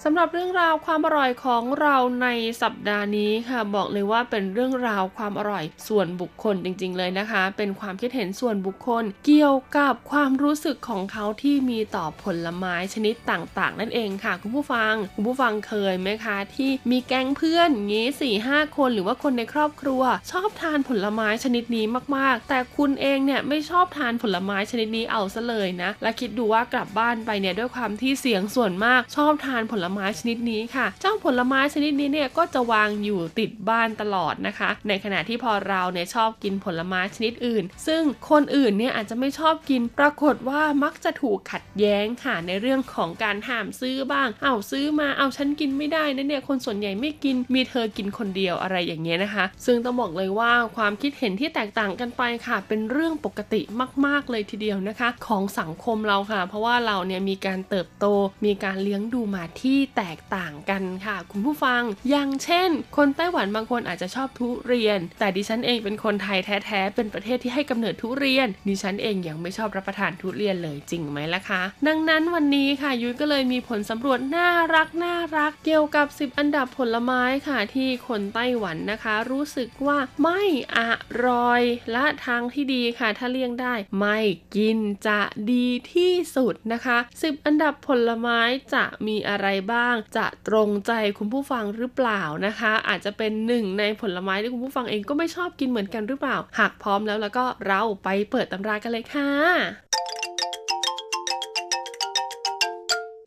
[0.06, 2.28] สำหรับเรื่องราวความอร่อยของเราใน
[2.62, 21.86] สัปดาห์นี้ค่ะบอกเลยว่าเป็นเรื่องราวความอร่อยส่วนบุคคลจริง ๆ เลยนะคะ เป็นความคิดเห็นส่วนบุคคล เกี่ยวกับความรู้สึกของเขาที่มีต่อผลไม้ชนิดต่างๆ นั่นเองค่ะ คุณผู้ฟังคุณผู้ฟังเคยไหมคะ ที่มีแก๊งเพื่อนงี้สี่ห้าคนหรือว่าคนในครอบครัว ชอบทานผลไม้ชนิดนี้
[22.18, 53.62] มากๆ แต่คุณเองเนี่ยไม่ชอบทานผลไม้ชนิดนี้เอาซะเลยนะและคิดดูว่ากลับบ้านไปเนี่ยด้วยความที่เสียงส่วนมากชอบทานผลไม้ชนิดนี้ค่ะ เจ้าผลไม้ชนิดนี้เนี่ยก็จะวางอยู่ติดบ้านตลอดนะคะ ในขณะที่พอเราเนี่ยชอบกินผลไม้ชนิดอื่น ซึ่งคนอื่นเนี่ยอาจจะไม่ชอบกิน ปรากฏว่ามักจะถูกขัดแย้งค่ะในเรื่องของการห้ามซื้อบ้าง เอาซื้อมา เอาฉันกินไม่ได้นะเนี่ย คนส่วนใหญ่ไม่กิน มีเธอกินคนเดียวอะไรอย่างเงี้ยนะคะ ซึ่งต้องบอกเลยว่าความคิดเห็นที่แตกต่างกันไปค่ะ เป็นเรื่องปกติ
[54.06, 58.06] มาก ๆเลยทีเดียวนะคะ ของสังคมเราค่ะ เพราะว่าเราเนี่ยมีการเติบโต
[58.46, 80.42] มีการเลี้ยงดูมาที่แตกต่างกันค่ะ คุณผู้ฟัง อย่างเช่น คนไต้หวันบางคนอาจจะชอบทุเรียน แต่ดิฉันเองเป็นคนไทยแท้ๆ เป็นประเทศที่ให้กำเนิดทุเรียน ดิฉันเองยังไม่ชอบรับประทานทุเรียนเลยจริงไหมล่ะคะ ดังนั้นวันนี้ค่ะยุ้ยก็เลยมีผลสำรวจน่ารักน่ารัก เกี่ยวกับ 10 อันดับผลไม้ค่ะที่คนไต้หวันนะคะ รู้สึกว่าไม่
[80.78, 80.80] อ
[81.26, 81.62] ร่อย
[81.92, 84.20] และทางที่ดีค่ะ ถ้าเลี่ยงได้ ไม่
[84.56, 84.78] กิน
[85.08, 85.22] จะ
[85.52, 88.40] ดีที่สุดนะคะ 10 อันดับผลไม้
[88.74, 99.30] จะมีอะไรบ้าง จะตรงใจคุณผู้ฟังหรือเปล่านะคะ อาจจะเป็นหนึ่งในผลไม้ที่คุณผู้ฟังเองก็ไม่ชอบกินเหมือนกันหรือเปล่า หากพร้อมแล้วแล้วก็เราไปเปิดตำรากันเลยค่ะ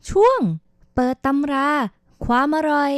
[0.09, 0.39] ช่วง
[0.95, 1.69] เปิดตำรา
[2.25, 2.93] ความอร่อย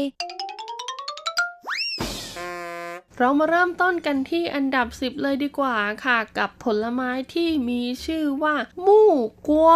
[3.19, 8.55] เรามาเริ่มต้นกันที่อันดับ 10 เลยดีกว่าค่ะ กับผลไม้ที่มีชื่อว่า
[8.85, 9.11] มู่
[9.47, 9.71] กัว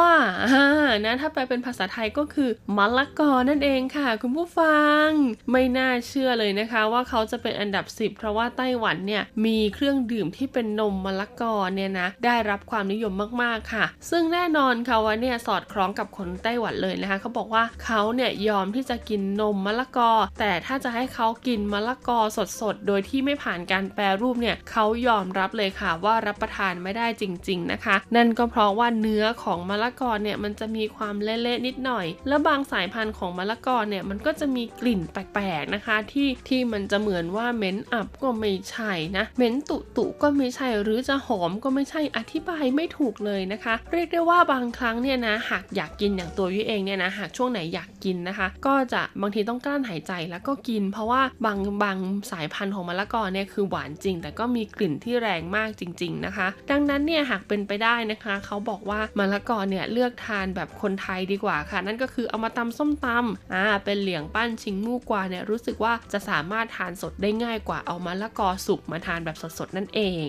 [1.05, 5.07] นะถ้าไปเป็นภาษาไทยก็คือมะละกอนั่นเองค่ะ คุณผู้ฟัง
[5.51, 22.19] ไม่น่าเชื่อเลยนะคะ ว่าเขาจะเป็นอันดับ 10 เพราะว่าไต้หวันเนี่ยมีเครื่องดื่มที่เป็นนมมะละกอเนี่ยนะได้รับความนิยมมากๆค่ะ ซึ่งแน่นอนค่ะว่าเนี่ยสอดคล้องกับคนไต้หวันเลยนะคะ เขาบอกว่าเขาเนี่ยยอมที่จะกินนมมะละกอ แต่ถ้าจะให้เขากินมะละกอ
[22.61, 51.97] สดๆโดยที่ไม่ผ่านการแปรรูปเนี่ยเขายอมรับเลยค่ะว่ารับประทานไม่ได้จริง ๆนะคะ นั่นก็เพราะว่าเนื้อของมะละกอเนี่ยมันจะมีความเละๆนิดหน่อย แล้วบางสายพันธุ์ของมะละกอเนี่ยมันก็จะมีกลิ่นแปลกๆนะคะที่ที่มันจะเหมือนว่าเหม็นอับก็ไม่ใช่นะเหม็นตุตุก็ไม่ใช่หรือจะหอมก็ไม่ใช่อธิบายไม่ถูกเลยนะคะ เรียกได้ว่าบางครั้งเนี่ยนะหากอยากกินอย่างตัวยุ้ยเองเนี่ยนะหากช่วงไหนอยากกินนะคะ ก็จะบางทีต้องกลั้นหายใจแล้วก็กิน เพราะว่าบางบาง
[52.31, 70.27] สายพันธุ์ของมะละกอเนี่ยคือหวานจริง แต่ก็มีกลิ่นที่แรงมากจริง ๆนะคะ ดังนั้นเนี่ยหากเป็นไปได้นะคะ เขาบอกว่ามะละกอเนี่ยเลือกทานแบบคนไทยดีกว่าค่ะ นั่นก็คือเอามาตำส้มตำอ่าเป็นเหลียงปั้นชิงมูกวาเนี่ยรู้สึกว่าจะสามารถทานสดได้ง่ายกว่าเอามะละกอสุกมาทานแบบสดๆนั่นเอง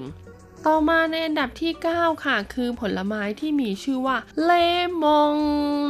[0.69, 4.53] ต่อมาในอันดับที่ 9 ค่ะ คือผลไม้ที่มีชื่อว่าเล
[5.05, 5.35] มง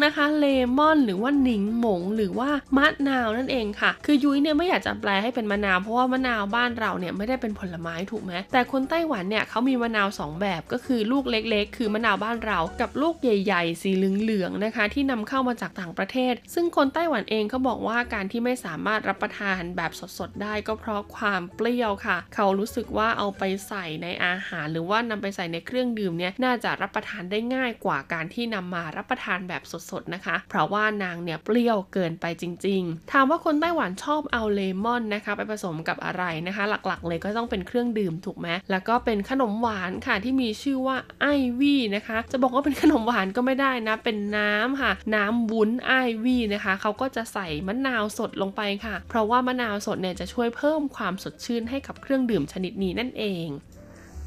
[0.04, 0.46] นะคะ เล
[0.78, 36.64] มอน หรือว่าหนิงหมง หรือว่ามะนาวนั่นเองค่ะ คือยุ้ยเนี่ยไม่อยากจะแปลให้เป็นมะนาวเพราะว่ามะนาวบ้านเราเนี่ยไม่ได้เป็นผลไม้ถูกไหมแต่คนไต้หวันเนี่ยเขามีมะนาว 2 แบบก็คือลูกเล็กๆ คือมะนาวบ้านเรา กับลูกใหญ่ๆ สีเหลืองๆนะคะ ที่นำเข้ามาจากต่างประเทศ ซึ่งคนไต้หวันเองเขาบอกว่าการที่ไม่สามารถรับประทานแบบสดๆได้ก็เพราะความเปรี้ยวค่ะ เขารู้สึกว่าเอาไปใส่ในอาหารหรือว่านำไปใส่ในเครื่องดื่มเนี่ยน่าจะรับประทานได้ง่ายกว่าการที่นำมารับประทานแบบสดๆนะคะ เพราะว่านางเนี่ยเปรี้ยวเกินไปจริง ๆ ถามว่าคนไต้หวันชอบเอาเลมอนนะคะ ไปผสมกับอะไรนะคะ
[36.86, 41.26] หลักๆ เลยก็ต้องเป็นเครื่องดื่มถูกไหมแล้วก็เป็นขนมหวานค่ะที่มีชื่อว่าไอ
[41.60, 45.92] วี่นะคะ จะบอกว่าเป็นขนมหวานก็ไม่ได้นะ เป็นน้ำค่ะ น้ำวุ้นไอ
[46.24, 53.46] วี่นะคะเขาก็จะใส่มะนาวสดลงไปค่ะ เพราะว่ามะนาวสดเนี่ยจะช่วยเพิ่มความสดชื่นให้กับเครื่องดื่มชนิดนี้นั่นเอง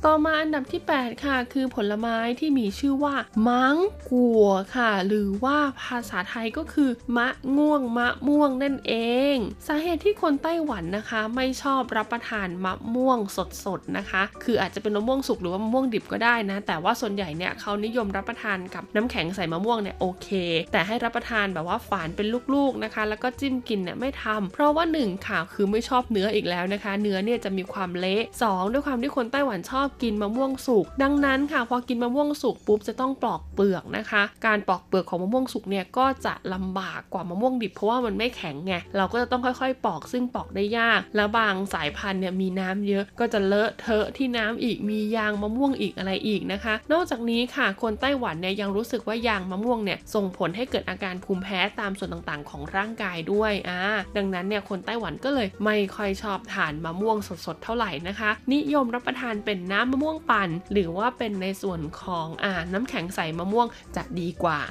[0.08, 3.16] ต่อมาอันดับที่ 8 ค่ะ คือผลไม้ที่มีชื่อว่า
[3.48, 3.78] มัง
[4.10, 4.46] กัว
[4.76, 7.28] ค่ะ หรือว่าภาษาไทยก็คือ มะ
[7.58, 8.94] ง่วงมะม่วงนั่นเอ
[9.34, 9.36] ง
[9.68, 13.20] สาเหตุที่คนไต้หวันนะคะ ไม่ชอบรับประทานมะม่วง
[13.66, 20.28] สดๆนะคะ คืออาจจะเป็นมะม่วงสุกหรือว่ามะม่วงดิบก็ได้นะ แต่ว่าส่วนใหญ่เนี่ยเขานิยมรับประทานกับน้ำแข็งใส่มะม่วงเนี่ยโอเค
[20.72, 53.80] แต่ให้รับประทานแบบว่าฝานเป็นลูกๆนะคะ แล้วก็จิ้มกินเนี่ยไม่ทำเพราะว่า1ค่ะคือไม่ชอบเนื้ออีกแล้วนะคะ เนื้อเนี่ยจะมีความเละ 2 ด้วยความที่คนไต้หวันชอบกินมะม่วงสุก ดังนั้นค่ะพอกินมะม่วงสุกปุ๊บจะต้องปลอกเปลือกนะคะ การปลอกเปลือกของมะม่วงสุกเนี่ยก็จะลำบากกว่ามะม่วงดิบเพราะว่ามันไม่แข็งไงเราก็จะต้องค่อยๆ ปอกซึ่งปอกได้ยาก แล้วบางสายพันธุ์เนี่ยมีน้ำเยอะก็จะเลอะเทอะที่น้ำอีกมียางมะม่วงอีกอะไรอีกนะคะ นอกจากนี้ค่ะคนไต้หวันเนี่ยยังรู้สึกว่ายางมะม่วงเนี่ยส่งผลให้เกิดอาการภูมิแพ้ตามส่วนต่างๆ ของร่างกายด้วยอ่า
[54.18, 64.62] ดังนั้นเนี่ยคนไต้หวันก็เลยไม่ค่อยชอบทานมะม่วงสดๆเท่าไหร่นะคะ นิยมรับประทานเป็นน้ำมะม่วงปั่น หรือว่าเป็นในส่วนของอ่าน้ำแข็งใสมะม่วงจะดีกว่า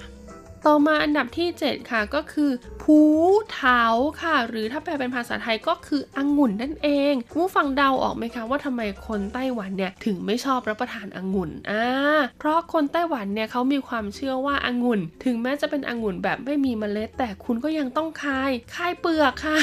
[0.67, 2.51] ต่อมาอันดับที่ 7 ค่ะก็คือ
[2.83, 2.99] ผู
[3.55, 3.83] เถา
[4.23, 11.85] ค่ะ หรือถ้าแปลเป็นภาษาไทยก็คือองุ่นนั่นเองคุณผู้ฟังเดาออกไหมคะว่าทำไมคนไต้หวันเนี่ยถึงไม่ชอบรับประทานองุ่นอ่า
[12.39, 19.59] เพราะคนไต้หวันเนี่ยเขามีความเชื่อว่าองุ่น ถึงแม้จะเป็นองุ่นแบบไม่มีเมล็ด แต่คุณก็ยังต้องคายคายเปลือกค่ะ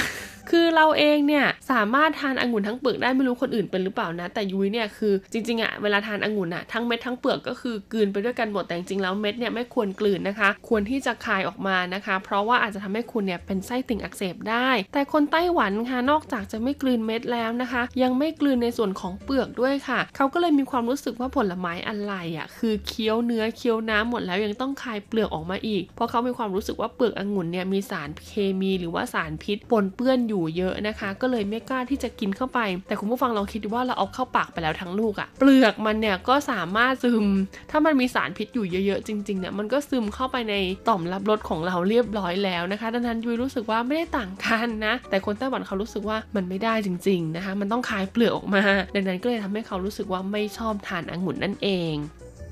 [0.51, 37.25] คือเราเองเนี่ยสามารถทานองุ่นทั้งเปลือกได้ไม่รู้คนอื่นเป็นหรือเปล่านะ แต่ยุ้ยเนี่ยคือจริงๆอะเวลาทานองุ่นอะทั้งเม็ดทั้งเปลือกก็คือกลืนไปด้วยกันหมดแต่จริงๆแล้วเม็ดเนี่ยไม่ควรกลืนนะคะ ควรที่จะคายออกมานะคะ เพราะว่าอาจจะทำให้คุณเนี่ยเป็นไส้ติ่งอักเสบได้ แต่คนไต้หวันค่ะนอกจากจะไม่กลืนเม็ดแล้วนะคะ ยังไม่กลืนในส่วนของเปลือกด้วยค่ะ เขาก็เลยมีความรู้สึกว่าผลไม้อะไรอะคือเคี้ยวเนื้อเคี้ยวน้ำหมดแล้วยังต้องคายเปลือกออกมาอีก เพราะเขามีความรู้สึกว่าเปลือกองุ่นเนี่ยมีสารเคมีหรือว่าสารพิษปนเปื้อนอยู่เยอะนะคะ ก็เลยไม่กล้าที่จะกินเข้าไป แต่คุณผู้ฟังลองคิดดูว่าเราเอาเข้าปากไปแล้วทั้งลูกอะเปลือกมันเนี่ยก็สามารถซึม
[37.71, 40.55] ถ้ามันมีสารพิษอยู่เยอะๆจริงๆเนี่ยมันก็ซึมเข้าไปใน
[40.87, 48.63] ต่อมรับรสของเราเรียบร้อยแล้วนะคะ ดังนั้นยุ้ยรู้สึกว่าไม่ได้ต่างกันนะ แต่คนไต้หวันเขารู้สึกว่ามันไม่ได้จริง ๆนะคะ มันต้องคายเปลือกออกมา
[48.95, 51.95] ดังนั้นก็เลยทำให้เขารู้สึกว่าไม่ชอบทานองุ่นนั่นเอง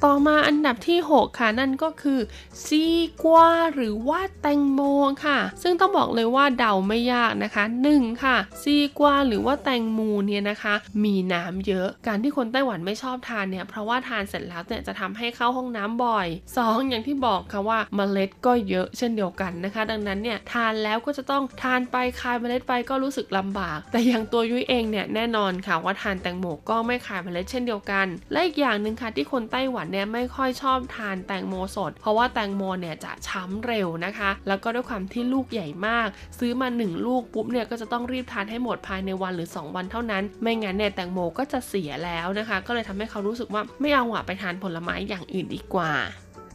[0.05, 2.19] ต่อมาอันดับที่ 6 ค่ะนั่นก็คือ
[2.65, 4.79] 西瓜 หรือว่าแตงโม
[5.25, 8.23] ค่ะ ซึ่งต้องบอกเลยว่าเดาไม่ยากนะคะ 1.
[8.23, 16.27] ค่ะ西瓜 หรือว่าแตงโมเนี่ยนะคะ มีน้ำเยอะ การที่คนไต้หวันไม่ชอบทานเนี่ยเพราะว่าทานเสร็จแล้วเนี่ยจะทำให้เข้าห้องน้ำบ่อย
[16.57, 16.89] 2.
[16.89, 36.07] อย่างที่บอกค่ะว่าเมล็ดก็เยอะเช่นเดียวกันนะคะ ดังนั้นเนี่ยทานแล้วก็จะต้องทานไปคายเมล็ดไปก็รู้สึกลำบาก แต่อย่างตัวยุ้ยเองเนี่ยแน่นอนค่ะว่าทานแตงโมก็ไม่คายเมล็ดเช่นเดียวกัน และอีกอย่างหนึ่งค่ะที่คนไต้หวันเนี่ยไม่ค่อยชอบทานแตงโมสด เพราะว่าแตงโมเนี่ยจะช้ำเร็วนะคะ แล้วก็ด้วยความที่ลูกใหญ่มาก
[36.39, 45.91] ซื้อมา 1 ลูกปุ๊บเนี่ยก็จะต้องรีบทานให้หมดภายในวันหรือ 2 วันเท่านั้น ไม่งั้นเนี่ยแตงโมก็จะเสียแล้วนะคะ ก็เลยทำให้เขารู้สึกว่าไม่เอาอะไปทานผลไม้อย่างอื่นดีกว่า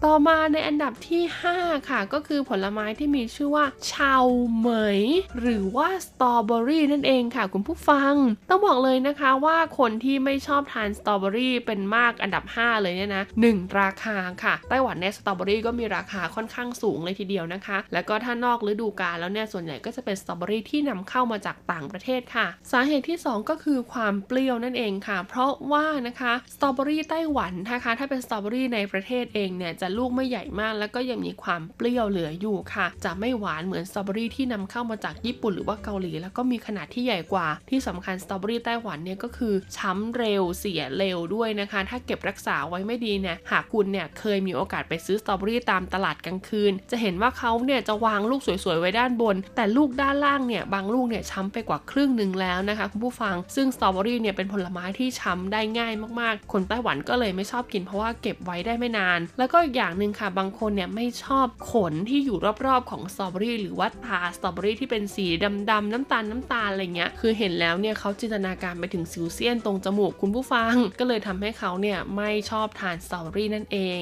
[0.06, 1.22] ต่อมาในอันดับที่
[1.54, 4.24] 5 ค่ะ ก็คือผลไม้ที่มีชื่อว่าชาว
[4.56, 4.68] เหม
[5.00, 5.00] ย
[5.40, 8.14] หรือว่าสตรอเบอรี่นั่นเองค่ะ คุณผู้ฟัง
[8.50, 13.78] ต้องบอกเลยนะคะว่าคนที่ไม่ชอบทานสตรอเบอรี่เป็นมากอันดับ 5 เลยเนี่ยนะ 1.
[13.80, 56.52] ราคาค่ะ ไต้หวันเนี่ยสตรอเบอรี่ก็มีราคาค่อนข้างสูงเลยทีเดียวนะคะ แล้วก็ถ้านอกฤดูกาลแล้วเนี่ยส่วนใหญ่ก็จะเป็นสตรอเบอรี่ที่นำเข้ามาจากต่างประเทศค่ะ สาเหตุที่ 2 ก็คือความเปรี้ยวนั่นเองค่ะ เพราะว่านะคะสตรอเบอรี่ไต้หวันนะคะ ถ้าเป็นสตรอเบอรี่ในประเทศเองเนี่ยจะลูกไม่ใหญ่มากแล้วก็ยังมีความเปรี้ยวเหลืออยู่ค่ะ จะไม่หวานเหมือนสตรอเบอรี่ที่นำเข้ามาจากญี่ปุ่นหรือว่าเกาหลี แล้วก็มีขนาดที่ใหญ่กว่า ที่สำคัญสตรอเบอรี่ไต้หวันเนี่ยก็คือช้ำเร็วเสียเร็วด้วยนะคะ ถ้าเก็บรักษาไว้ไม่ดีเนี่ยหากคุณเนี่ยเคยมีโอกาสไปซื้อสตรอเบอรี่ตามตลาดกลางคืน จะเห็นว่าเขาเนี่ยจะวางลูกสวยๆไว้ด้านบน แต่ลูกด้านล่างเนี่ยบางลูกเนี่ยช้ำไปกว่าครึ่งหนึ่งแล้วนะคะคุณผู้ฟัง ซึ่งสตรอเบอรี่เนี่ยเป็นผลไม้ที่ช้ำได้ง่ายมากๆ
[56.52, 65.26] คนไต้หวันก็เลยไม่ชอบกินเพราะว่าเก็บไว้ได้ไม่นาน แล้วก็อีกอย่างหนึ่งค่ะ บางคนเนี่ยไม่ชอบขนที่อยู่รอบๆของสตรอเบอรี่หรือว่าตาสตรอเบอรี่ที่เป็นสี
[65.70, 74.00] ดำๆน้ำตาลน้ำตาลอะไรเงี้ยคือเห็นแล้วเนี่ยเขาจินตนาการไปถึงสิวเซียนตรงจมูกคุณผู้ฟัง ก็เลยทำให้เขาเนี่ยไม่ชอบทานสตรอเบอรี่นั่นเอง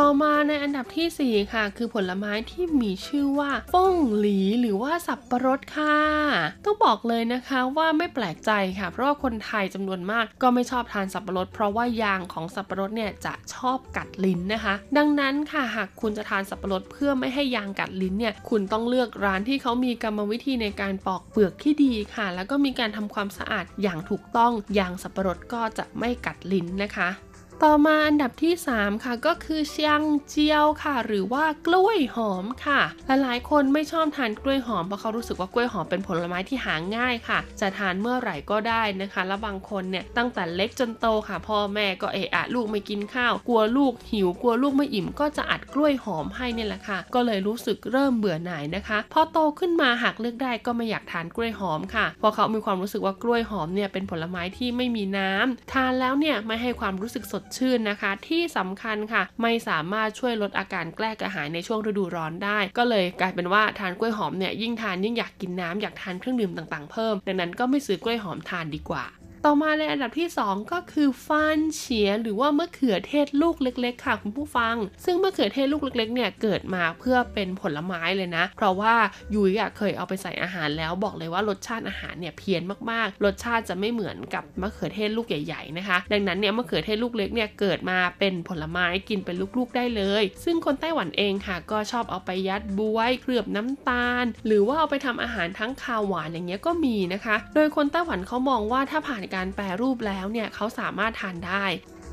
[0.00, 5.96] ต่อมาในอันดับที่ 4 ค่ะ คือผลไม้ที่มีชื่อว่าฟงหลีหรือว่าสับปะรดค่ะ
[6.64, 27.10] ต้องบอกเลยนะคะว่าไม่แปลกใจค่ะ เพราะว่าคนไทยจำนวนมากก็ไม่ชอบทานสับปะรด เพราะว่ายางของสับปะรดเนี่ยจะชอบกัดลิ้นนะคะ ดังนั้นค่ะหากคุณจะทานสับปะรดเพื่อไม่ให้ยางกัดลิ้นเนี่ยคุณต้องเลือกร้านที่เขามีกรรมวิธีในการปอกเปลือกที่ดีค่ะ แล้วก็มีการทำความสะอาดอย่างถูกต้องยางสับปะรดก็จะไม่กัดลิ้นนะคะ
[27.62, 69.04] ต่อมาอันดับที่ 3 ค่ะก็คือเชียงเจียวค่ะ หรือว่ากล้วยหอมค่ะลหลายๆคนไม่ชอบทานกล้วยหอมเพราะเขารู้สึกว่ากล้วยหอมเป็นผลไม้ที่หาง่ายค่ะ จะทานเมื่อไหร่ก็ได้นะคะ แล้วบางคนเนี่ยตั้งแต่เล็กจนโตค่ะ พ่อแม่ก็เอะอะลูกไม่กินข้าว กลัวลูกหิวกลัวลูกไม่อิ่ม ก็จะอัดกล้วยหอมให้เนี่ยแหละค่ะ ก็เลยรู้สึกเริ่มเบื่อหน่ายนะคะ พอโตขึ้นมาหากเลือกได้ก็ไม่อยากทานกล้วยหอมค่ะเพราะเขามีความรู้สึกว่ากล้วยหอมเนี่ยเป็นผลไม้ที่ไม่มีน้ำทานแล้วเนี่ยไม่ให้ความรู้สึกสดชื่นนะคะ ที่สำคัญค่ะ ไม่สามารถช่วยลดอาการแกล้กระหายในช่วงฤดูร้อนได้ ก็เลยกลายเป็นว่าทานกล้วยหอมเนี่ยยิ่งทานยิ่งอยากกินน้ำอยากทานเครื่องดื่มต่างๆเพิ่ม ดังนั้นก็ไม่ซื้อกล้วยหอมทานดีกว่า
[69.46, 78.94] ต่อมาในอันดับที่ 2 ก็คือฟานเฉียหรือว่ามะเขือเทศลูกเล็ก ๆ ค่ะคุณผู้ฟัง ซึ่งมะเขือเทศลูกเล็กๆเนี่ยเกิดมาเพื่อเป็นผลไม้เลยนะ เพราะว่า
[79.34, 101.64] ยุ้ยเคยเอาไปใส่อาหารแล้วบอกเลยว่ารสชาติอาหารเนี่ยเพี้ยนมากๆ รสชาติจะไม่เหมือนกับมะเขือเทศลูกใหญ่ๆนะคะ ดังนั้นเนี่ยมะเขือเทศลูกเล็กเนี่ยเกิดมาเป็นผลไม้กินเป็นลูกๆได้เลย ซึ่งคนไต้หวันเองค่ะ ก็ชอบเอาไปยัดบวยเคลือบน้ำตาล หรือว่าเอาไปทำอาหารทั้งคาวหวานอย่างเงี้ยก็มีนะคะ โดยคนไต้หวันเขามองว่าถ้าผ่านการแปรรูปแล้วแล้วเนี่ยเขาสามารถทานได้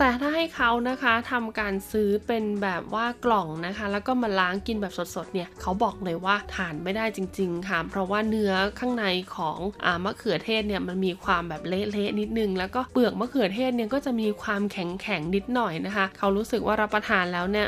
[0.04, 17.68] แต่ถ้าให้เขานะคะทำการซื้อเป็นแบบว่ากล่องนะคะ แล้วก็มาล้างกินแบบสดๆเนี่ยเขาบอกเลยว่าทานไม่ได้จริง ๆ ค่ะ เพราะว่าเนื้อข้างในของอามะเขือเทศเนี่ยมันมีความแบบเละๆนิดนึง แล้วก็เปลือกมะเขือเทศเนี่ยก็จะมีความแข็งๆนิดหน่อยนะคะ เขารู้สึกว่ารับประทานแล้วเนี่ย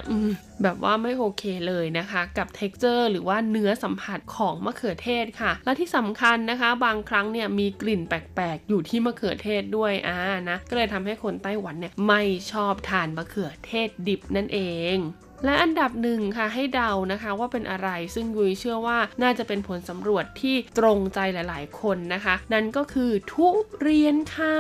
[0.64, 10.18] แบบว่าไม่โอเคเลยนะคะ กับ t e x t อร์หรือว่าเนื้อสัมผัสของมะเขือเทศค่ะ และที่สำคัญนะคะ บางครั้งเนี่ยมีกลิ่นแปลกๆ อยู่ที่มะเขือเทศด้วยอ่า
[10.50, 14.60] นะก็เลยทำให้คนไต้หวันเนี่ยไม่ไม่ชอบทานมะเขือเทศดิบนั่นเอ
[14.96, 14.98] ง
[15.46, 23.48] และอันดับหนึ่งค่ะให้เดานะคะว่าเป็นอะไรซึ่งยุ้ยเชื่อว่าน่าจะเป็นผลสำรวจที่ตรงใจหลาย ๆ คนนะคะ นั่นก็คือทุ
[23.82, 24.58] เรียนค่ะ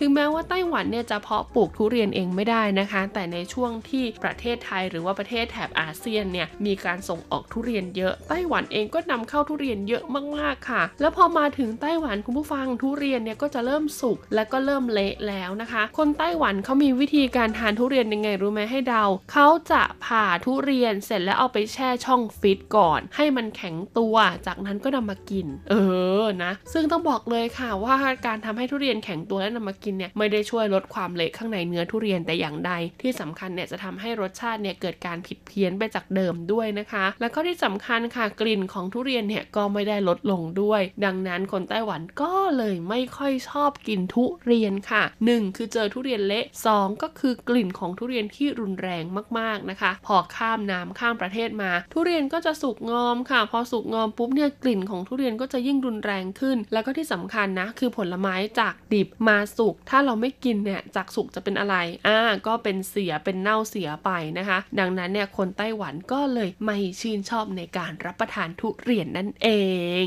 [0.00, 10.02] ถึงแม้ว่าไต้หวันเนี่ยจะเพาะปลูกทุเรียนเองไม่ได้นะคะ แต่ในช่วงที่ประเทศไทยหรือว่าประเทศแถบอาเซียนเนี่ยมีการส่งออกทุเรียนเยอะ ไต้หวันเองก็นำเข้าทุเรียนเยอะ
[10.36, 20.09] มากๆค่ะ แล้วพอมาถึงไต้หวันคุณผู้ฟังทุเรียนเนี่ยก็จะเริ่มสุกและก็เริ่มเละแล้วนะคะ คนไต้หวันเขามีวิธีการทานทุเรียนยังไงรู้ไหมให้เดาเขาจะผ่า
[20.44, 25.74] ทุเรียนเสร็จแล้วเอาไปแช่ช่องฟิตก่อน ให้มันแข็งตัว จากนั้นก็นำมากิน เอ
[26.22, 27.96] อนะ ซึ่งต้องบอกเลยค่ะว่า
[28.26, 46.44] การทำให้ทุเรียนแข็งตัวแล้วนำมากินเนี่ยไม่ได้ช่วยลดความเละข้างในเนื้อทุเรียนแต่อย่างใด ที่สำคัญเนี่ยจะทำให้รสชาติเนี่ยเกิดการผิดเพี้ยนไปจากเดิมด้วยนะคะ แล้วก็ที่สำคัญค่ะกลิ่นของทุเรียนเนี่ยก็ไม่ได้ลดลงด้วย ดังนั้นคนไต้หวันก็เลยไม่ค่อยชอบกินทุเรียนค่ะ 1 คือเจอทุเรียนเละ
[46.74, 49.04] 2 ก็คือกลิ่นของทุเรียนที่รุนแรง
[49.38, 61.76] มากๆนะคะพอข้ามน้ำข้ามประเทศมา ทุเรียนก็จะสุกงอมค่ะ พอสุกงอมปุ๊บเนี่ยกลิ่นของทุเรียนก็จะยิ่งรุนแรงขึ้น แล้วก็ที่สำคัญนะ คือผลไม้จากดิบมาสุก ถ้าเราไม่กินเนี่ยจากสุกจะเป็นอะไร
[62.06, 69.48] อ่าก็เป็นเสียเป็นเน่าเสียไปนะคะ ดังนั้นเนี่ยคนไต้หวันก็เลยไม่ชื่นชอบในการรับประทานทุเรียนนั่นเอ
[70.02, 70.04] ง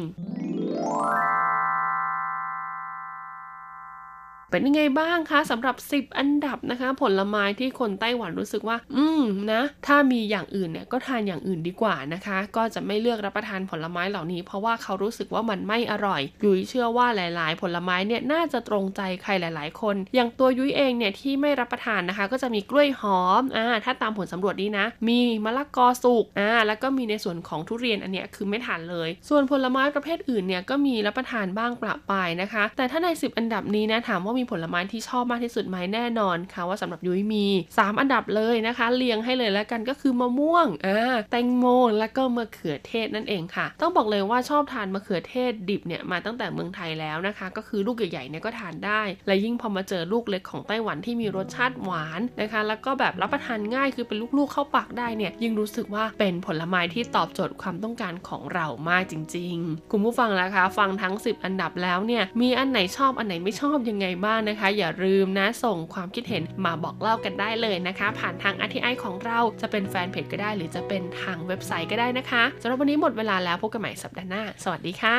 [4.54, 24.86] เป็นยังไงบ้างคะสำหรับ 10 อันดับนะคะ ผลไม้ที่คนไต้หวันรู้สึกว่า อืมนะ ถ้ามีอย่างอื่นเนี่ยก็ทานอย่างอื่นดีกว่านะคะ ก็จะไม่เลือกรับประทานผลไม้เหล่านี้ เพราะว่าเขารู้สึกว่ามันไม่อร่อย ยุ้ยเชื่อว่าหลาย ๆ ผลไม้เนี่ยน่าจะตรงใจใครหลาย ๆ คน อย่างตัวยุ้ยเองเนี่ยที่ไม่รับประทานนะคะ ก็จะมีกล้วยหอมอ่าถ้าตามผลสำรวจนี้นะ
[25.08, 37.46] มีมะละกอสุกอ่าแล้วก็มีในส่วนของทุเรียนอันเนี้ยคือไม่ทานเลย ส่วนผลไม้ประเภทอื่นเนี่ยก็มีรับประทานบ้างประปายนะคะ แต่ถ้าใน 10 อันดับนี้นะถามว่ามีผลไม้ที่ชอบมากที่สุดไหมแน่นอนค่ะว่าสำหรับยุ้ยมี
[37.78, 41.66] 3 อันดับเลยนะคะ เรียงให้เลยแล้วกันก็คือมะม่วงอ่าแตงโม
[42.00, 74.43] แล้วก็มะเขือเทศนั่นเองค่ะ ต้องบอกเลยว่าชอบทานมะเขือเทศดิบเนี่ยมาตั้งแต่เมืองไทยแล้วนะคะ ก็คือลูกใหญ่ๆเนี่ยก็ทานได้ และยิ่งพอมาเจอลูกเล็กของไต้หวันที่มีรสชาติหวานนะคะ แล้วก็แบบรับประทานง่ายคือเป็นลูกๆเข้าปากได้เนี่ยยิ่งรู้สึกว่าเป็นผลไม้ที่ตอบโจทย์ความต้องการของเรามากจริง ๆ คุณผู้ฟังแล้วคะ ฟังทั้ง 10 อันดับแล้วเนี่ยมีอันไหนชอบอันไหนไม่ชอบยังไงบ้นะคะ อย่าลืมนะส่งความคิดเห็นมาบอกเล่ากันได้เลยนะคะ ผ่านทางอ t i ของเราจะเป็นแฟนเพจก็ได้ หรือจะเป็นทางเว็บไซต์ก็ได้นะคะสำหรับวันนี้หมดเวลาแล้วพบกันใหม่สัปดาห์หน้า
[74.64, 75.16] สวัสดีค่ะ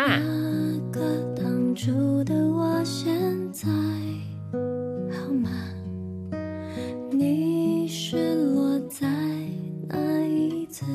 [7.22, 8.00] 你是
[8.56, 9.06] 落在
[9.90, 9.96] 哪
[10.26, 10.86] 一次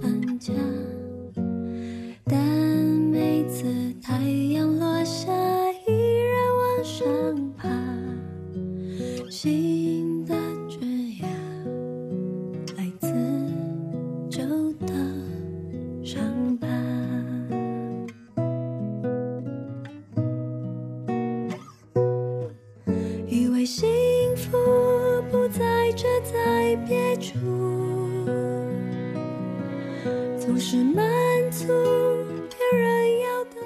[0.00, 0.52] 搬家？
[2.30, 2.38] 但
[3.14, 3.64] 每次
[4.02, 4.18] 太
[4.52, 5.81] 阳落下。
[6.83, 7.07] 上
[7.55, 7.69] 爬，
[9.29, 10.35] 新的
[10.67, 10.79] 枝
[11.21, 11.27] 芽
[12.75, 13.07] 来自
[14.29, 14.43] 旧
[14.85, 14.93] 的
[16.03, 16.67] 伤疤。
[23.29, 23.87] 以为幸
[24.35, 24.51] 福
[25.31, 27.39] 不在这，在别处，
[30.37, 31.01] 总是满
[31.49, 31.65] 足
[32.49, 33.62] 别人要的。